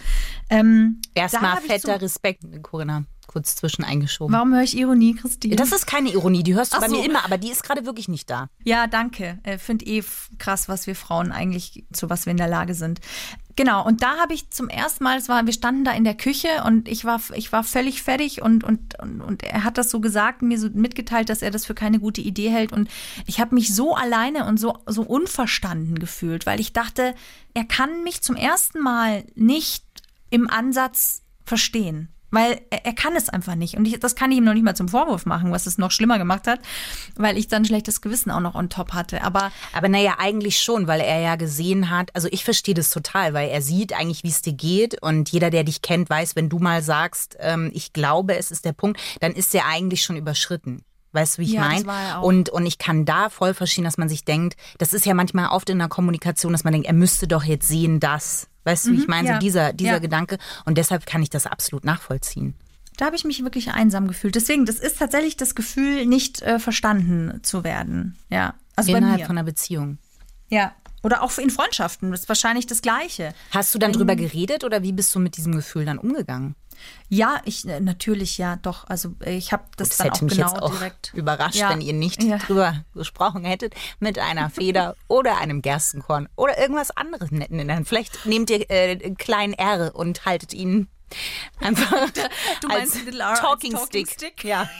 [0.49, 4.33] Ähm, Erstmal fetter so- Respekt, Corinna, kurz zwischen eingeschoben.
[4.33, 5.55] Warum höre ich Ironie, Christine?
[5.55, 6.95] Das ist keine Ironie, die hörst du Ach bei so.
[6.97, 8.49] mir immer, aber die ist gerade wirklich nicht da.
[8.63, 9.37] Ja, danke.
[9.43, 10.03] Äh, Finde eh
[10.39, 13.01] krass, was wir Frauen eigentlich, zu was wir in der Lage sind.
[13.55, 16.15] Genau, und da habe ich zum ersten Mal, es war, wir standen da in der
[16.15, 19.91] Küche und ich war, ich war völlig fertig und, und, und, und er hat das
[19.91, 22.71] so gesagt, mir so mitgeteilt, dass er das für keine gute Idee hält.
[22.71, 22.89] Und
[23.27, 27.13] ich habe mich so alleine und so, so unverstanden gefühlt, weil ich dachte,
[27.53, 29.83] er kann mich zum ersten Mal nicht
[30.29, 32.09] im Ansatz verstehen.
[32.31, 33.75] Weil er, er kann es einfach nicht.
[33.75, 35.91] Und ich, das kann ich ihm noch nicht mal zum Vorwurf machen, was es noch
[35.91, 36.59] schlimmer gemacht hat,
[37.15, 39.23] weil ich dann schlechtes Gewissen auch noch on top hatte.
[39.23, 43.33] Aber Aber naja, eigentlich schon, weil er ja gesehen hat, also ich verstehe das total,
[43.33, 46.49] weil er sieht eigentlich, wie es dir geht und jeder, der dich kennt, weiß, wenn
[46.49, 50.17] du mal sagst, ähm, ich glaube, es ist der Punkt, dann ist er eigentlich schon
[50.17, 50.83] überschritten.
[51.11, 52.17] Weißt du, wie ich Ja, meine?
[52.19, 52.23] auch.
[52.23, 55.49] Und, und ich kann da voll verstehen, dass man sich denkt, das ist ja manchmal
[55.49, 58.47] oft in der Kommunikation, dass man denkt, er müsste doch jetzt sehen, dass.
[58.65, 59.27] Weißt du, wie ich meine?
[59.27, 59.33] ja.
[59.35, 59.99] So dieser, dieser Ja.
[59.99, 60.37] Gedanke.
[60.65, 62.53] Und deshalb kann ich das absolut nachvollziehen.
[62.97, 64.35] da habe ich mich wirklich einsam gefühlt.
[64.35, 68.17] Deswegen, das ist tatsächlich das Gefühl, nicht äh, verstanden zu werden.
[68.29, 68.53] Ja.
[68.75, 69.97] Also Innerhalb von einer Beziehung.
[70.49, 70.73] ja.
[71.01, 72.11] Oder auch in Freundschaften.
[72.11, 73.33] Das ist wahrscheinlich das Gleiche.
[73.51, 76.55] Hast du dann drüber geredet oder wie bist du mit diesem Gefühl dann umgegangen?
[77.07, 78.85] Ja, ich äh, natürlich ja, doch.
[78.87, 81.11] Also ich habe das, Das dann hätte auch mich genau jetzt auch direkt.
[81.15, 81.69] überrascht, Ja.
[81.71, 82.37] wenn ihr nicht Ja.
[82.37, 87.77] drüber gesprochen hättet mit einer Feder oder einem Gerstenkorn oder irgendwas anderes netten in der
[87.77, 87.87] Hand.
[87.87, 90.87] Vielleicht nehmt ihr äh, einen kleinen R und haltet ihn
[91.59, 91.89] einfach
[92.61, 94.09] Du meinst als R als Talking, Talking Stick.
[94.11, 94.43] Stick?
[94.43, 94.69] Ja.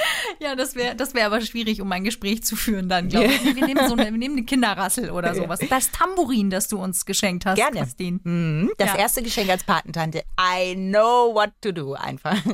[0.40, 3.56] Ja, das wäre das wär aber schwierig, um ein Gespräch zu führen dann, glaube ich.
[3.56, 5.58] Wir nehmen so eine, wir nehmen eine Kinderrassel oder sowas.
[5.68, 7.80] Das Tambourin, das du uns geschenkt hast, Gerne.
[7.80, 8.20] Christine.
[8.22, 8.96] Mhm, Das Ja.
[8.98, 10.22] erste Geschenk als Patentante.
[10.40, 12.36] I know what to do einfach.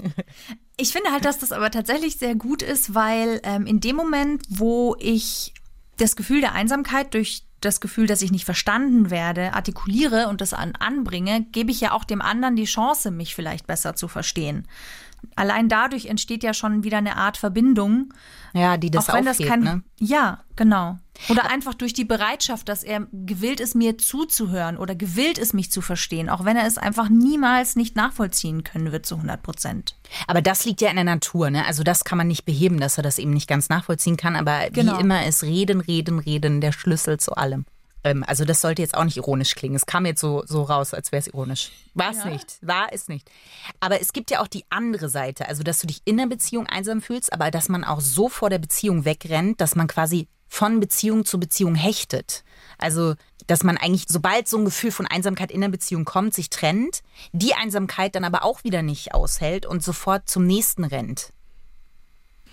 [0.76, 4.42] Ich finde halt, dass das aber tatsächlich sehr gut ist, weil ähm, in dem Moment,
[4.48, 5.54] wo ich
[5.98, 10.52] das Gefühl der Einsamkeit durch das Gefühl, dass ich nicht verstanden werde, artikuliere und das
[10.52, 14.66] an, anbringe, gebe ich ja auch dem anderen die Chance, mich vielleicht besser zu verstehen.
[15.37, 18.12] Allein dadurch entsteht ja schon wieder eine Art Verbindung.
[18.52, 19.82] Ja, die das auch wenn aufhebt, das kein, ne?
[19.98, 20.98] Ja, genau.
[21.28, 25.70] Oder einfach durch die Bereitschaft, dass er gewillt ist, mir zuzuhören oder gewillt ist, mich
[25.70, 29.96] zu verstehen, auch wenn er es einfach niemals nicht nachvollziehen können wird zu 100 Prozent.
[30.26, 31.66] Aber das liegt ja in der Natur, ne?
[31.66, 34.37] Also das kann man nicht beheben, dass er das eben nicht ganz nachvollziehen kann.
[34.37, 34.96] Aber Genau.
[34.96, 37.64] wie immer ist Reden, Reden, Reden der Schlüssel zu allem.
[38.05, 39.75] Ähm, also das sollte jetzt auch nicht ironisch klingen.
[39.75, 41.71] Es kam jetzt so, so raus, als wäre es ironisch.
[41.95, 42.59] War es nicht.
[42.61, 43.29] War es nicht.
[43.81, 45.49] Aber es gibt ja auch die andere Seite.
[45.49, 48.51] Also dass du dich in der Beziehung einsam fühlst, aber dass man auch so vor
[48.51, 52.45] der Beziehung wegrennt, dass man quasi von Beziehung zu Beziehung hechtet.
[52.79, 53.14] Also,
[53.49, 57.03] dass man eigentlich, sobald so ein Gefühl von Einsamkeit in der Beziehung kommt, sich trennt,
[57.33, 61.33] die Einsamkeit dann aber auch wieder nicht aushält und sofort zum nächsten rennt.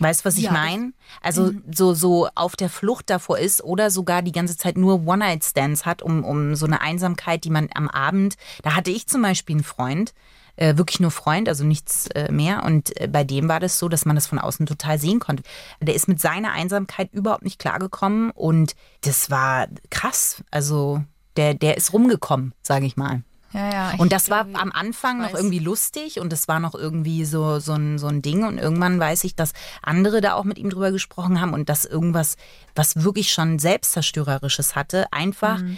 [0.02, 0.94] Weißt du, was ich Ja, meine?
[1.22, 5.86] Also so, so auf der Flucht davor ist oder sogar die ganze Zeit nur One-Night-Stands
[5.86, 9.58] hat, um, um so eine Einsamkeit, die man am Abend, da hatte ich zum Beispiel
[9.58, 10.14] einen Freund,
[10.56, 12.64] äh, wirklich nur Freund, also nichts äh, mehr.
[12.64, 15.44] Und äh, bei dem war das so, dass man das von außen total sehen konnte.
[15.80, 20.44] Der ist mit seiner Einsamkeit überhaupt nicht klargekommen und das war krass.
[20.50, 21.04] Also
[21.38, 23.24] der, der ist rumgekommen, sage ich mal.
[23.54, 23.94] Ja, ja.
[23.98, 27.60] Und das war glaube, am Anfang noch irgendwie lustig und das war noch irgendwie so,
[27.60, 28.44] so, ein, so ein Ding.
[28.44, 31.86] Und irgendwann weiß ich, dass andere da auch mit ihm drüber gesprochen haben und dass
[31.86, 32.38] irgendwas,
[32.76, 35.78] was wirklich schon Selbstzerstörerisches hatte, einfach Mhm.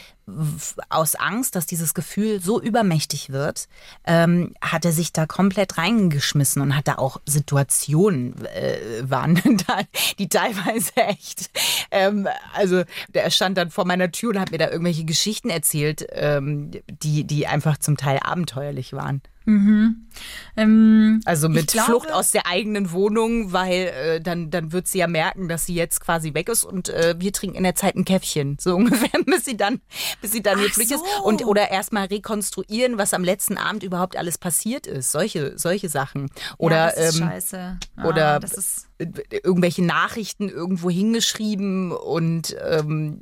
[0.89, 3.67] aus Angst, dass dieses Gefühl so übermächtig wird,
[4.05, 9.35] ähm, hat er sich da komplett reingeschmissen und hat da auch Situationen äh, waren
[9.67, 9.79] da,
[10.19, 11.49] die teilweise echt,
[11.91, 16.05] ähm, also der stand dann vor meiner Tür und hat mir da irgendwelche Geschichten erzählt,
[16.11, 19.21] ähm, die, die einfach zum Teil abenteuerlich waren.
[20.55, 24.99] Ähm, Also mit glaube- Flucht aus der eigenen Wohnung, weil äh, dann, dann wird sie
[24.99, 27.95] ja merken, dass sie jetzt quasi weg ist und äh, wir trinken in der Zeit
[27.95, 28.57] ein Käffchen.
[28.59, 29.81] So ungefähr, bis sie dann,
[30.21, 30.99] bis sie dann wirklich ist.
[30.99, 31.23] so.
[31.25, 35.11] Und oder erstmal rekonstruieren, was am letzten Abend überhaupt alles passiert ist.
[35.11, 36.29] Solche, solche Sachen.
[36.57, 37.79] Oder ja, das ist ähm, scheiße.
[37.97, 38.87] Ah, oder- ist
[39.43, 43.19] irgendwelche Nachrichten irgendwo hingeschrieben und ähm,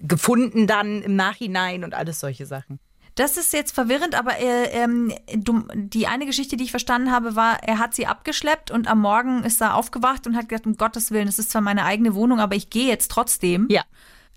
[0.00, 2.78] gefunden dann im Nachhinein und alles solche Sachen.
[3.16, 7.34] Das ist jetzt verwirrend, aber äh, ähm, du, die eine Geschichte, die ich verstanden habe,
[7.34, 10.76] war, er hat sie abgeschleppt und am Morgen ist er aufgewacht und hat gesagt, um
[10.76, 13.66] Gottes Willen, es ist zwar meine eigene Wohnung, aber ich gehe jetzt trotzdem.
[13.70, 13.82] Ja.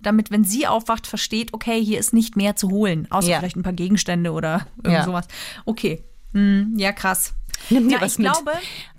[0.00, 3.06] Damit, wenn sie aufwacht, versteht, okay, hier ist nicht mehr zu holen.
[3.10, 3.38] Außer Ja.
[3.38, 5.04] vielleicht ein paar Gegenstände oder irgend Ja.
[5.04, 5.28] sowas.
[5.66, 6.02] Okay.
[6.32, 7.34] Hm, ja, krass.
[7.68, 8.32] Nimm dir Ja, was ich mit.
[8.32, 8.52] glaube,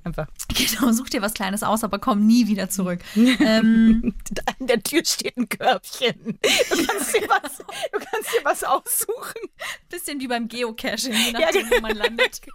[0.03, 0.27] Einfach.
[0.49, 2.99] genau, such dir was Kleines aus, aber komm nie wieder zurück.
[3.15, 4.13] ähm,
[4.59, 6.37] An der Tür steht ein Körbchen.
[6.41, 9.41] Du kannst dir was, du kannst dir was aussuchen.
[9.89, 11.77] bisschen wie beim Geocaching, je Ja, nachdem, genau.
[11.77, 12.41] wo man landet.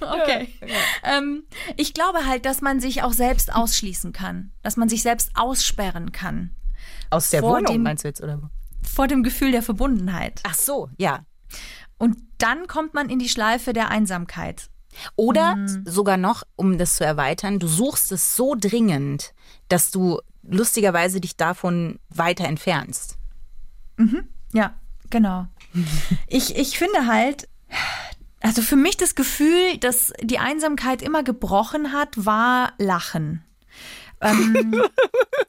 [0.00, 0.48] Okay.
[1.02, 1.44] Ähm,
[1.76, 4.52] ich glaube halt, dass man sich auch selbst ausschließen kann.
[4.62, 6.54] Dass man sich selbst aussperren kann.
[7.10, 8.50] Aus der Wohnung dem- meinst du jetzt, oder?
[8.82, 10.40] Vor dem Gefühl der Verbundenheit.
[10.44, 11.24] Ach so, ja.
[11.98, 14.68] Und dann kommt man in die Schleife der Einsamkeit.
[15.14, 15.84] Oder Mhm.
[15.86, 19.34] sogar noch, um das zu erweitern, du suchst es so dringend,
[19.68, 23.16] dass du lustigerweise dich davon weiter entfernst.
[24.52, 24.74] Ja,
[25.10, 25.46] genau.
[26.26, 27.48] Ich, ich finde halt,
[28.40, 33.42] also für mich das Gefühl, dass die Einsamkeit immer gebrochen hat, war Lachen.
[34.20, 34.82] Ähm,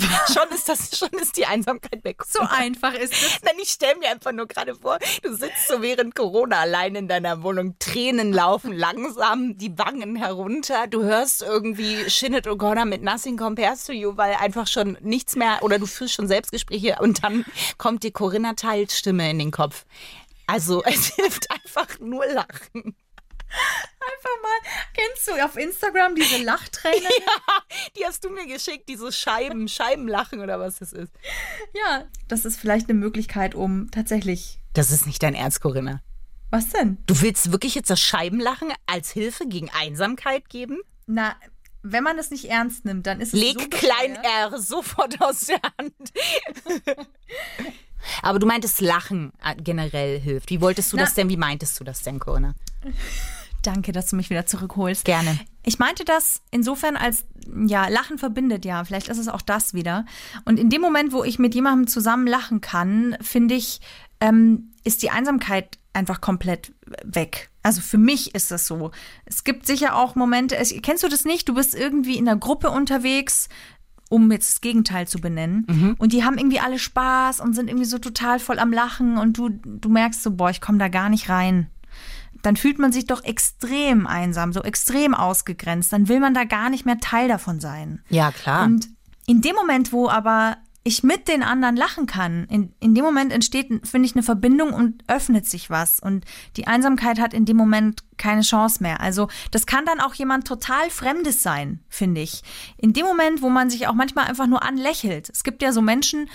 [0.32, 2.22] Schon ist das, schon ist die Einsamkeit weg.
[2.26, 3.40] so einfach ist es.
[3.44, 7.08] Nein, ich stelle mir einfach nur gerade vor, du sitzt so während Corona allein in
[7.08, 13.36] deiner Wohnung, Tränen laufen langsam die Wangen herunter, du hörst irgendwie Shinnet O'Connor mit Nothing
[13.36, 17.44] Compares to You, weil einfach schon nichts mehr, oder du führst schon Selbstgespräche und dann
[17.78, 19.84] kommt dir Corinna Teils Stimme in den Kopf.
[20.46, 22.96] Also es hilft einfach nur lachen.
[23.50, 27.08] Einfach mal, kennst du auf Instagram diese Lachtränen?
[27.96, 31.12] Die hast du mir geschickt, diese Scheiben, Scheibenlachen oder was das ist.
[31.74, 34.60] Ja, das ist vielleicht eine Möglichkeit, um tatsächlich.
[34.72, 36.00] Das ist nicht dein Ernst, Corinna.
[36.50, 36.98] Was denn?
[37.06, 40.80] Du willst wirklich jetzt das Scheibenlachen als Hilfe gegen Einsamkeit geben?
[41.06, 41.36] Na,
[41.82, 44.16] wenn man es nicht ernst nimmt, dann ist es Leg so Klein.
[44.16, 45.94] R sofort aus der Hand.
[48.22, 50.50] Aber du meintest Lachen äh, generell hilft.
[50.50, 51.28] Wie wolltest du Na- das denn?
[51.28, 52.54] Wie meintest du das denn, Corinna?
[53.62, 55.04] Danke, dass du mich wieder zurückholst.
[55.04, 55.38] Gerne.
[55.64, 57.24] Ich meinte das insofern als,
[57.66, 58.84] ja, Lachen verbindet ja.
[58.84, 60.06] Vielleicht ist es auch das wieder.
[60.44, 63.80] Und in dem Moment, wo ich mit jemandem zusammen lachen kann, finde ich,
[64.20, 66.72] ähm, ist die Einsamkeit einfach komplett
[67.04, 67.50] weg.
[67.62, 68.90] Also für mich ist das so.
[69.26, 71.48] Es gibt sicher auch Momente, es, kennst du das nicht?
[71.48, 73.48] Du bist irgendwie in einer Gruppe unterwegs,
[74.08, 75.66] um jetzt das Gegenteil zu benennen.
[75.98, 79.36] Und die haben irgendwie alle Spaß und sind irgendwie so total voll am Lachen und
[79.36, 81.68] du, du merkst so, boah, ich komme da gar nicht rein
[82.42, 85.92] dann fühlt man sich doch extrem einsam, so extrem ausgegrenzt.
[85.92, 88.02] Dann will man da gar nicht mehr Teil davon sein.
[88.08, 88.64] Ja, klar.
[88.64, 88.88] Und
[89.26, 93.32] in dem Moment, wo aber ich mit den anderen lachen kann, in, in dem Moment
[93.32, 96.00] entsteht, finde ich, eine Verbindung und öffnet sich was.
[96.00, 96.24] Und
[96.56, 99.00] die Einsamkeit hat in dem Moment keine Chance mehr.
[99.00, 102.42] Also das kann dann auch jemand total Fremdes sein, finde ich.
[102.78, 105.28] In dem Moment, wo man sich auch manchmal einfach nur anlächelt.
[105.28, 106.30] Es gibt ja so Menschen,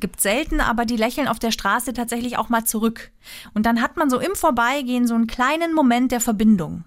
[0.00, 3.10] gibt selten, aber die lächeln auf der Straße tatsächlich auch mal zurück.
[3.54, 6.84] Und dann hat man so im Vorbeigehen so einen kleinen Moment der Verbindung.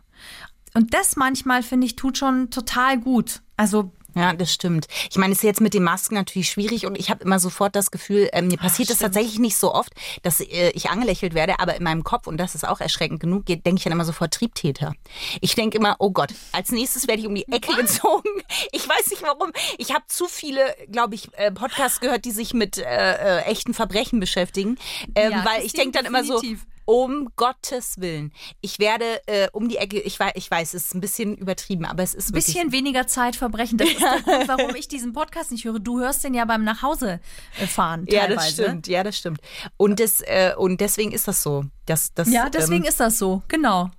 [0.73, 3.41] Und das manchmal, finde ich, tut schon total gut.
[3.57, 4.87] Also Ja, das stimmt.
[5.09, 7.75] Ich meine, es ist jetzt mit den Masken natürlich schwierig und ich habe immer sofort
[7.75, 9.93] das Gefühl, ähm, mir passiert es tatsächlich nicht so oft,
[10.23, 13.45] dass äh, ich angelächelt werde, aber in meinem Kopf, und das ist auch erschreckend genug,
[13.45, 14.93] denke ich dann immer sofort Triebtäter.
[15.41, 18.29] Ich denke immer, oh Gott, als nächstes werde ich um die Ecke gezogen.
[18.71, 19.51] Ich weiß nicht warum.
[19.77, 23.73] Ich habe zu viele, glaube ich, äh, Podcasts gehört, die sich mit äh, äh, echten
[23.73, 24.77] Verbrechen beschäftigen,
[25.15, 26.41] ähm, Ja, weil ich denke dann immer so.
[26.89, 28.33] Um Gottes Willen.
[28.61, 31.85] Ich werde äh, um die Ecke, ich weiß, ich weiß, es ist ein bisschen übertrieben,
[31.85, 33.77] aber es ist ein bisschen weniger Zeit verbrechen.
[33.77, 35.77] Das ist der Grund, warum ich diesen Podcast nicht höre.
[35.77, 37.19] Du hörst den ja beim Nachhause
[37.61, 38.35] äh, fahren Ja, teilweise.
[38.37, 38.87] das stimmt.
[38.87, 39.39] Ja, das stimmt.
[39.77, 41.65] Und, das, äh, und deswegen ist das so.
[41.85, 43.43] Das, das, Ja, deswegen ähm, ist das so.
[43.49, 43.91] Genau.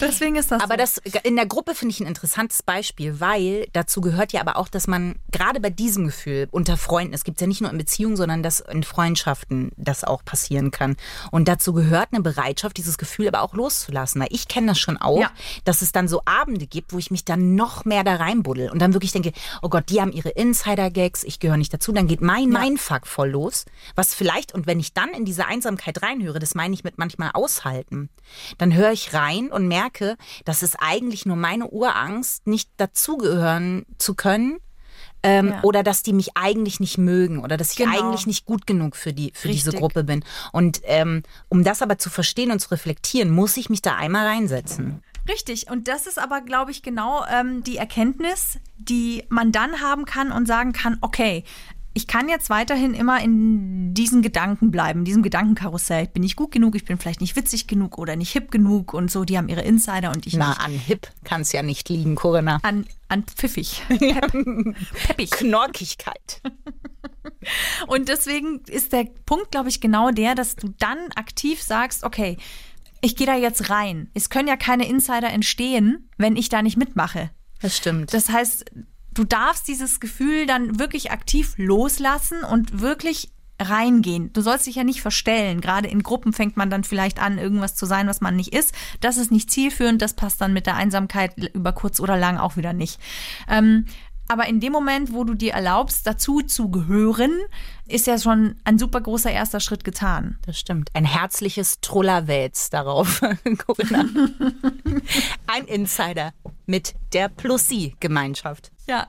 [0.00, 0.78] Deswegen ist das Aber so.
[0.78, 4.68] das in der Gruppe finde ich ein interessantes Beispiel, weil dazu gehört ja aber auch,
[4.68, 8.16] dass man gerade bei diesem Gefühl unter Freunden, es gibt ja nicht nur in Beziehungen,
[8.16, 10.96] sondern dass in Freundschaften das auch passieren kann.
[11.30, 14.20] Und dazu gehört eine Bereitschaft, dieses Gefühl aber auch loszulassen.
[14.20, 15.30] Weil ich kenne das schon auch, Ja.
[15.64, 18.78] dass es dann so Abende gibt, wo ich mich dann noch mehr da reinbuddel und
[18.80, 21.92] dann wirklich denke, oh Gott, die haben ihre Insider-Gags, ich gehöre nicht dazu.
[21.92, 23.64] Dann geht mein Mindfuck voll los,
[23.96, 27.30] was vielleicht, und wenn ich dann in diese Einsamkeit reinhöre, das meine ich mit manchmal
[27.34, 28.08] aushalten,
[28.58, 29.89] dann höre ich rein und merke,
[30.44, 34.58] dass es eigentlich nur meine Urangst, nicht dazugehören zu können.
[35.22, 35.62] Ähm, Ja.
[35.64, 37.90] Oder dass die mich eigentlich nicht mögen oder dass ich Genau.
[38.10, 39.70] eigentlich nicht gut genug für, die, für diese.
[39.72, 40.24] Gruppe bin.
[40.52, 44.26] Und ähm, um das aber zu verstehen und zu reflektieren, muss ich mich da einmal
[44.26, 45.02] reinsetzen.
[45.28, 45.70] Richtig.
[45.70, 50.32] Und das ist aber, glaube ich, genau ähm, die Erkenntnis, die man dann haben kann
[50.32, 51.44] und sagen kann, okay,
[51.92, 56.04] ich kann jetzt weiterhin immer in diesen Gedanken bleiben, in diesem Gedankenkarussell.
[56.04, 58.94] Ich bin nicht gut genug, ich bin vielleicht nicht witzig genug oder nicht hip genug
[58.94, 59.24] und so.
[59.24, 60.60] Die haben ihre Insider und ich Na, nicht.
[60.60, 62.60] an Hip kann es ja nicht liegen, Corinna.
[62.62, 63.82] An, an pfiffig.
[63.88, 64.32] Pep,
[65.06, 65.30] peppig.
[65.30, 66.40] Knorkigkeit.
[67.86, 72.36] Und deswegen ist der Punkt, glaube ich, genau der, dass du dann aktiv sagst, okay,
[73.00, 74.10] ich gehe da jetzt rein.
[74.12, 77.30] Es können ja keine Insider entstehen, wenn ich da nicht mitmache.
[77.62, 78.12] Das stimmt.
[78.12, 78.70] Das heißt,
[79.20, 83.28] du darfst dieses Gefühl dann wirklich aktiv loslassen und wirklich
[83.60, 84.32] reingehen.
[84.32, 85.60] Du sollst dich ja nicht verstellen.
[85.60, 88.74] Gerade in Gruppen fängt man dann vielleicht an, irgendwas zu sein, was man nicht ist.
[89.02, 90.00] Das ist nicht zielführend.
[90.00, 92.98] Das passt dann mit der Einsamkeit über kurz oder lang auch wieder nicht.
[93.46, 93.84] Ähm,
[94.30, 97.36] aber in dem Moment, wo du dir erlaubst, dazu zu gehören,
[97.88, 100.38] ist ja schon ein super großer erster Schritt getan.
[100.46, 100.88] Das stimmt.
[100.94, 103.20] Ein herzliches Trollerwälz darauf,
[103.66, 104.04] Corinna.
[105.48, 106.32] Ein Insider
[106.66, 108.70] mit der Plus-Sie-Gemeinschaft.
[108.88, 109.08] Ja.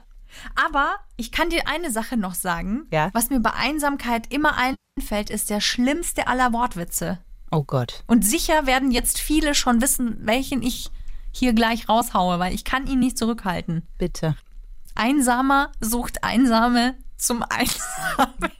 [0.56, 2.88] Aber ich kann dir eine Sache noch sagen.
[2.90, 3.10] Ja?
[3.12, 7.20] Was mir bei Einsamkeit immer einfällt, ist der schlimmste aller Wortwitze.
[7.52, 8.02] Oh Gott.
[8.08, 10.90] Und sicher werden jetzt viele schon wissen, welchen ich
[11.30, 13.86] hier gleich raushaue, weil ich kann ihn nicht zurückhalten.
[13.98, 14.34] Bitte.
[14.94, 18.52] Einsamer sucht Einsame zum Einsamen.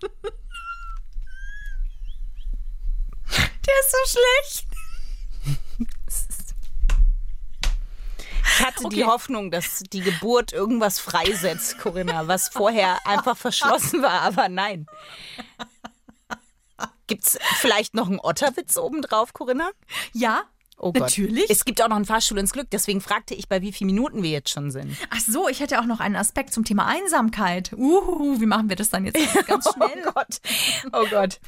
[3.67, 4.67] Der ist so schlecht.
[8.45, 9.05] Ich hatte die Okay.
[9.05, 14.87] Hoffnung, dass die Geburt irgendwas freisetzt, Corinna, was vorher einfach verschlossen war, aber nein.
[17.07, 19.71] Gibt's vielleicht noch einen Otterwitz obendrauf, Corinna?
[20.13, 20.43] Ja,
[20.85, 21.03] Oh Gott.
[21.03, 21.49] natürlich.
[21.49, 24.23] Es gibt auch noch einen Fahrstuhl ins Glück, deswegen fragte ich, bei wie vielen Minuten
[24.23, 24.97] wir jetzt schon sind.
[25.11, 27.73] Ach so, ich hätte auch noch einen Aspekt zum Thema Einsamkeit.
[27.73, 29.17] Uhu, wie machen wir das dann jetzt
[29.47, 30.05] ganz schnell?
[30.07, 30.41] Oh Gott.
[30.93, 31.41] Oh Gott.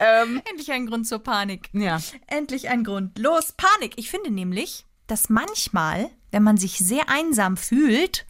[0.00, 1.70] ähm, Endlich ein Grund zur Panik.
[1.72, 2.00] ja.
[2.26, 3.18] Endlich ein Grund.
[3.18, 3.92] Los, Panik.
[3.96, 8.26] Ich finde nämlich, dass manchmal, wenn man sich sehr einsam fühlt,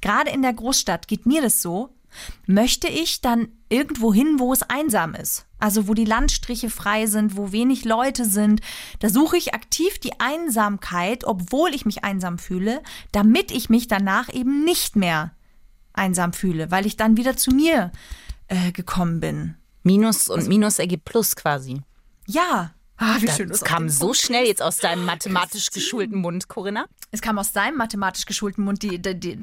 [0.00, 1.94] gerade in der Großstadt geht mir das so,
[2.46, 5.46] möchte ich dann irgendwo hin, wo es einsam ist.
[5.58, 8.60] Also wo die Landstriche frei sind, wo wenig Leute sind.
[8.98, 14.32] Da suche ich aktiv die Einsamkeit, obwohl ich mich einsam fühle, damit ich mich danach
[14.32, 15.32] eben nicht mehr
[15.92, 17.90] einsam fühle, weil ich dann wieder zu mir
[18.48, 19.54] äh, gekommen bin.
[19.82, 21.80] Minus und Minus ergibt Plus quasi.
[22.26, 22.72] Ja.
[22.98, 23.50] Ah, wie Das, schön.
[23.50, 26.86] es kam so schnell jetzt aus deinem mathematisch geschulten Mund, Corinna.
[27.10, 28.82] Es kam aus deinem mathematisch geschulten Mund.
[28.82, 29.38] Die, die, die,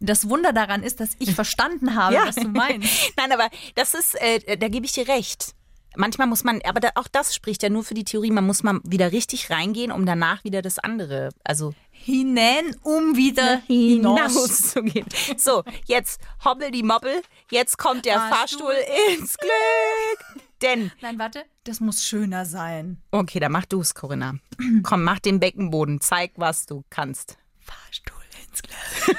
[0.00, 3.12] das Wunder daran ist, dass ich verstanden habe, was du meinst.
[3.16, 5.54] Nein, aber das ist, äh, da gebe ich dir recht.
[5.96, 8.64] Manchmal muss man, aber da, auch das spricht ja nur für die Theorie, man muss
[8.64, 14.18] mal wieder richtig reingehen, um danach wieder das andere, also Hinein, um wieder hinaus.
[14.32, 15.06] hinauszugehen.
[15.36, 19.14] So, jetzt hobbel die Mobbel, jetzt kommt der Fahrstuhl, Fahrstuhl.
[19.18, 20.42] ins Glück.
[20.64, 23.00] Denn, Nein, warte, das muss schöner sein.
[23.10, 24.34] okay, dann mach du's, Corinna.
[24.82, 27.36] Komm, mach den Beckenboden, zeig, was du kannst.
[27.60, 28.16] Fahrstuhl
[28.48, 29.18] ins Glück.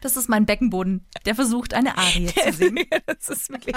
[0.00, 2.86] Das ist mein Beckenboden, der versucht, eine Arie zu singen.
[3.06, 3.76] das ist wirklich.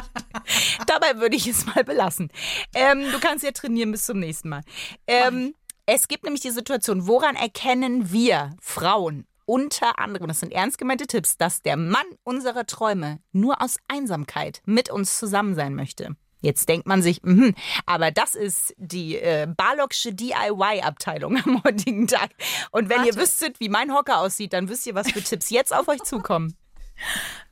[0.87, 2.31] Dabei würde ich es mal belassen.
[2.73, 4.61] Ähm, du kannst ja trainieren bis zum nächsten Mal.
[5.07, 5.53] Ähm,
[5.85, 11.07] es gibt nämlich die Situation, woran erkennen wir Frauen unter anderem, das sind ernst gemeinte
[11.07, 16.15] Tipps, dass der Mann unserer Träume nur aus Einsamkeit mit uns zusammen sein möchte.
[16.41, 17.55] Jetzt denkt man sich, mhm,
[17.87, 22.29] aber das ist die äh, Barlocksche DIY-Abteilung am heutigen Tag.
[22.71, 23.21] Und wenn ihr Warte.
[23.21, 26.55] wüsstet, wie mein Hocker aussieht, dann wisst ihr, was für Tipps jetzt auf euch zukommen.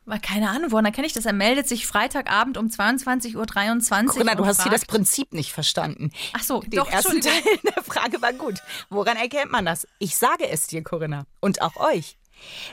[0.05, 1.25] Weil keine Ahnung, woran erkenne ich das?
[1.25, 3.45] Er meldet sich Freitagabend um 22.23 Uhr.
[4.11, 6.11] Corinna, du hast hier das fragt- Prinzip nicht verstanden.
[6.33, 8.55] Ach so, Den doch, ersten Teil der Frage war gut.
[8.89, 9.87] Woran erkennt man das?
[9.99, 11.25] Ich sage es dir, Corinna.
[11.39, 12.17] Und auch euch.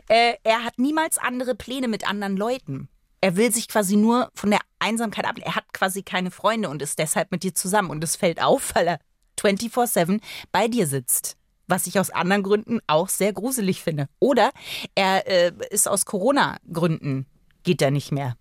[0.08, 2.88] Äh, er hat niemals andere Pläne mit anderen Leuten.
[3.20, 5.36] Er will sich quasi nur von der Einsamkeit ab.
[5.40, 7.90] Er hat quasi keine Freunde und ist deshalb mit dir zusammen.
[7.90, 8.98] Und es fällt auf, weil er
[9.38, 11.36] 24-7 bei dir sitzt.
[11.70, 14.08] Was ich aus anderen Gründen auch sehr gruselig finde.
[14.18, 14.50] Oder
[14.94, 17.26] er äh, ist aus Corona-Gründen,
[17.62, 18.36] geht er nicht mehr.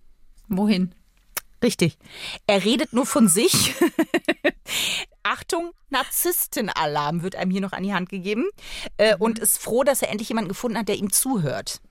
[0.47, 0.95] Wohin?
[1.63, 1.97] Richtig.
[2.47, 3.75] Er redet nur von sich.
[5.23, 8.45] Achtung, Narzisstenalarm wird einem hier noch an die Hand gegeben
[8.97, 9.21] äh, Mhm.
[9.21, 11.81] und ist froh, dass er endlich jemanden gefunden hat, der ihm zuhört.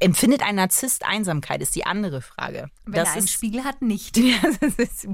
[0.00, 2.70] Empfindet ein Narzisst Einsamkeit, ist die andere Frage.
[2.86, 4.16] Wenn das er einen ist Spiegel hat, nicht.
[4.18, 5.06] ja, das ist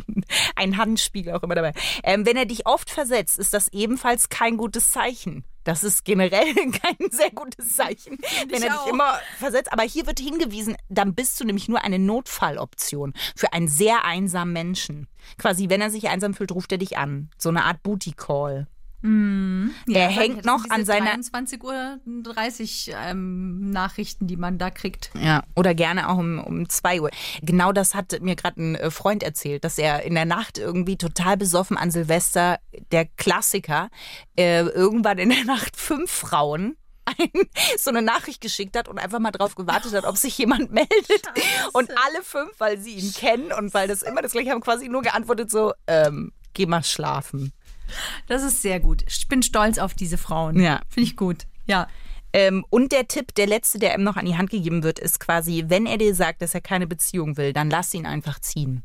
[0.54, 1.72] ein Handspiegel auch immer dabei.
[2.04, 5.44] Ähm, wenn er dich oft versetzt, ist das ebenfalls kein gutes Zeichen.
[5.70, 6.52] Das ist generell
[6.82, 8.18] kein sehr gutes Zeichen,
[8.48, 8.82] wenn er auch.
[8.82, 9.72] dich immer versetzt.
[9.72, 14.52] Aber hier wird hingewiesen, dann bist du nämlich nur eine Notfalloption für einen sehr einsamen
[14.52, 15.06] Menschen.
[15.38, 17.30] Quasi, wenn er sich einsam fühlt, ruft er dich an.
[17.38, 18.66] So eine Art Booty Call.
[19.02, 25.10] Er hängt noch an seiner 23 Uhr 30 ähm, Nachrichten, die man da kriegt.
[25.14, 27.10] Ja, oder gerne auch um, um 2 Uhr.
[27.42, 30.96] Genau das hat mir gerade ein äh, Freund erzählt, dass er in der Nacht irgendwie
[30.96, 32.58] total besoffen an Silvester,
[32.92, 33.88] der Klassiker,
[34.36, 36.76] äh, irgendwann in der Nacht fünf Frauen
[37.78, 41.26] so eine Nachricht geschickt hat und einfach mal drauf gewartet hat, ob sich jemand meldet.
[41.72, 44.88] Und alle fünf, weil sie ihn kennen und weil das immer das gleiche haben, quasi
[44.88, 47.52] nur geantwortet so, ähm, geh mal schlafen.
[48.26, 49.02] Das ist sehr gut.
[49.08, 50.58] Ich bin stolz auf diese Frauen.
[50.60, 50.80] Ja.
[50.88, 51.46] Finde ich gut.
[51.66, 51.88] Ja.
[52.32, 55.18] Ähm, und der Tipp, der letzte, der ihm noch an die Hand gegeben wird, ist
[55.20, 58.84] quasi, wenn er dir sagt, dass er keine Beziehung will, dann lass ihn einfach ziehen.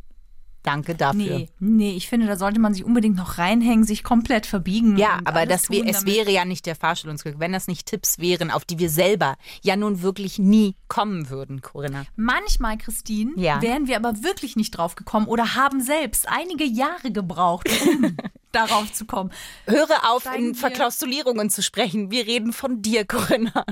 [0.63, 1.19] Danke dafür.
[1.37, 4.97] Nee, nee, ich finde, da sollte man sich unbedingt noch reinhängen, sich komplett verbiegen.
[4.97, 8.49] Ja, aber das wär, es wäre ja nicht der Fahrstuhlungsglück, wenn das nicht Tipps wären,
[8.49, 12.05] auf die wir selber ja nun wirklich nie kommen würden, Corinna.
[12.15, 13.61] Manchmal, Christine, Ja.
[13.61, 18.17] wären wir aber wirklich nicht drauf gekommen oder haben selbst einige Jahre gebraucht, um
[18.55, 19.31] darauf zu kommen.
[19.65, 22.11] Höre auf, Steigen in Verklaustulierungen zu sprechen.
[22.11, 23.65] Wir reden von dir, Corinna.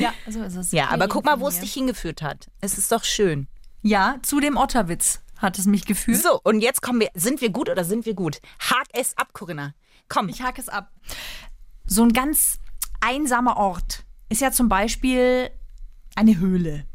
[0.00, 0.72] Ja, so ist es.
[0.72, 2.48] Ja, Wir aber guck mal, wo es dich hingeführt hat.
[2.60, 3.48] Es ist doch schön.
[3.82, 6.22] Ja, zu dem Otterwitz hat es mich geführt.
[6.22, 7.10] So, und jetzt kommen wir.
[7.14, 8.40] Sind wir gut oder sind wir gut?
[8.58, 9.74] Hak es ab, Corinna.
[10.08, 10.28] Komm.
[10.28, 10.90] Ich hake es ab.
[11.84, 12.58] So ein ganz
[13.00, 15.50] einsamer Ort ist ja zum Beispiel
[16.14, 16.86] eine Höhle.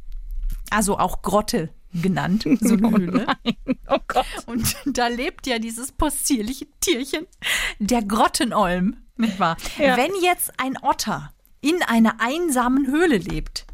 [0.69, 1.69] Also auch Grotte
[2.01, 3.27] genannt, so eine Höhle.
[3.87, 4.25] oh Gott.
[4.45, 7.27] Und da lebt ja dieses possierliche Tierchen,
[7.79, 9.57] der Grottenolm, nicht wahr?
[9.77, 13.65] Wenn jetzt ein Otter in einer einsamen Höhle lebt,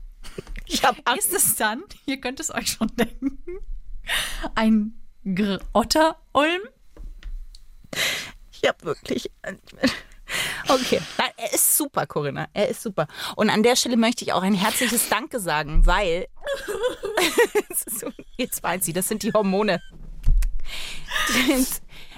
[0.68, 3.38] ist es dann, ihr könnt es euch schon denken,
[4.56, 6.62] ein Gr Otterolm?
[8.52, 9.32] Ich hab wirklich.
[10.68, 11.02] Okay.
[11.38, 12.48] Er ist super, Corinna.
[12.54, 13.08] Er ist super.
[13.36, 16.28] Und an der Stelle möchte ich auch ein herzliches Danke sagen, weil.
[18.38, 19.82] Jetzt weint sie, das sind die Hormone.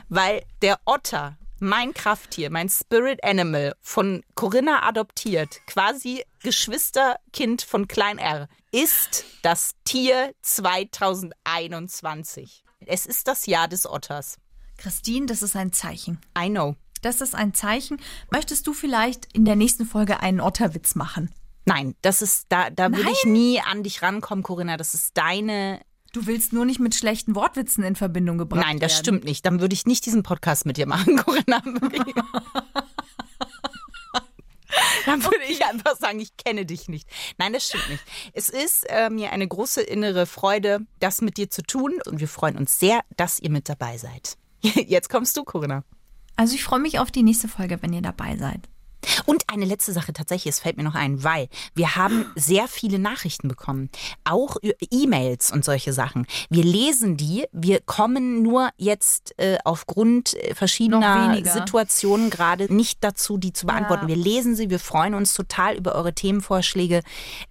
[0.10, 8.18] weil der Otter, mein Krafttier, mein Spirit Animal, von Corinna adoptiert, quasi Geschwisterkind von Klein
[8.18, 12.64] R, ist das Tier 2021.
[12.86, 14.38] Es ist das Jahr des Otters.
[14.78, 16.20] Christine, das ist ein Zeichen.
[16.38, 16.76] I know.
[17.06, 18.02] Das ist ein Zeichen.
[18.32, 21.32] Möchtest du vielleicht in der nächsten Folge einen Otterwitz machen?
[21.66, 24.76] Nein, das ist da, da würde ich nie an dich rankommen, Corinna.
[24.76, 25.82] Das ist deine.
[26.14, 29.04] Du willst nur nicht mit schlechten Wortwitzen in Verbindung gebracht Nein, das werden.
[29.04, 29.46] stimmt nicht.
[29.46, 31.62] Dann würde ich nicht diesen Podcast mit dir machen, Corinna.
[35.06, 37.08] Dann würde ich einfach sagen, ich kenne dich nicht.
[37.38, 38.04] Nein, das stimmt nicht.
[38.34, 42.00] Es ist äh, mir eine große innere Freude, das mit dir zu tun.
[42.08, 44.38] Und wir freuen uns sehr, dass ihr mit dabei seid.
[44.64, 45.84] Jetzt kommst du, Corinna.
[46.36, 48.68] Also ich freue mich auf die nächste Folge, wenn ihr dabei seid.
[49.26, 53.00] Und eine letzte Sache tatsächlich, es fällt mir noch ein, weil wir haben sehr viele
[53.00, 53.90] Nachrichten bekommen,
[54.24, 54.58] auch
[54.92, 56.26] E-Mails und solche Sachen.
[56.50, 61.34] Wir lesen die, wir kommen nur jetzt äh, aufgrund äh, verschiedener.
[61.46, 64.08] Situationen gerade nicht dazu, die zu beantworten.
[64.08, 67.02] Wir lesen sie, wir freuen uns total über eure Themenvorschläge,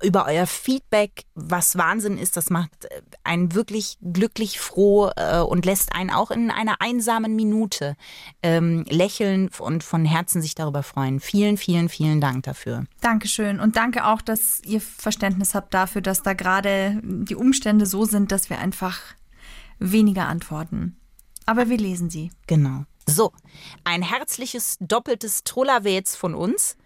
[0.03, 2.37] über euer Feedback, was Wahnsinn ist.
[2.37, 7.35] Das macht äh, einen wirklich glücklich froh äh, und lässt einen auch in einer einsamen
[7.37, 7.97] Minute
[8.43, 11.21] ähm, lächeln und von Herzen sich darüber freuen.
[11.21, 12.85] Vielen, vielen, vielen Dank dafür.
[13.01, 18.05] Dankeschön und danke auch, dass ihr Verständnis habt dafür, dass da gerade die Umstände so
[18.05, 19.01] sind, dass wir einfach
[19.79, 20.97] weniger antworten.
[21.47, 22.31] Aber wir lesen sie.
[22.47, 22.85] Genau.
[23.07, 23.33] So,
[23.85, 26.77] ein herzliches doppeltes Trollerwets von uns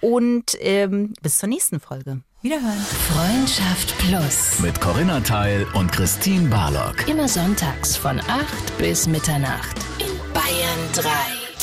[0.00, 2.20] und ähm, bis zur nächsten Folge.
[2.42, 2.78] Wiederhören.
[2.78, 4.58] Freundschaft Plus.
[4.60, 7.08] Mit Corinna Teil und Christine Barlock.
[7.08, 9.78] Immer sonntags von 8 bis Mitternacht.
[9.98, 11.43] In Bayern 3.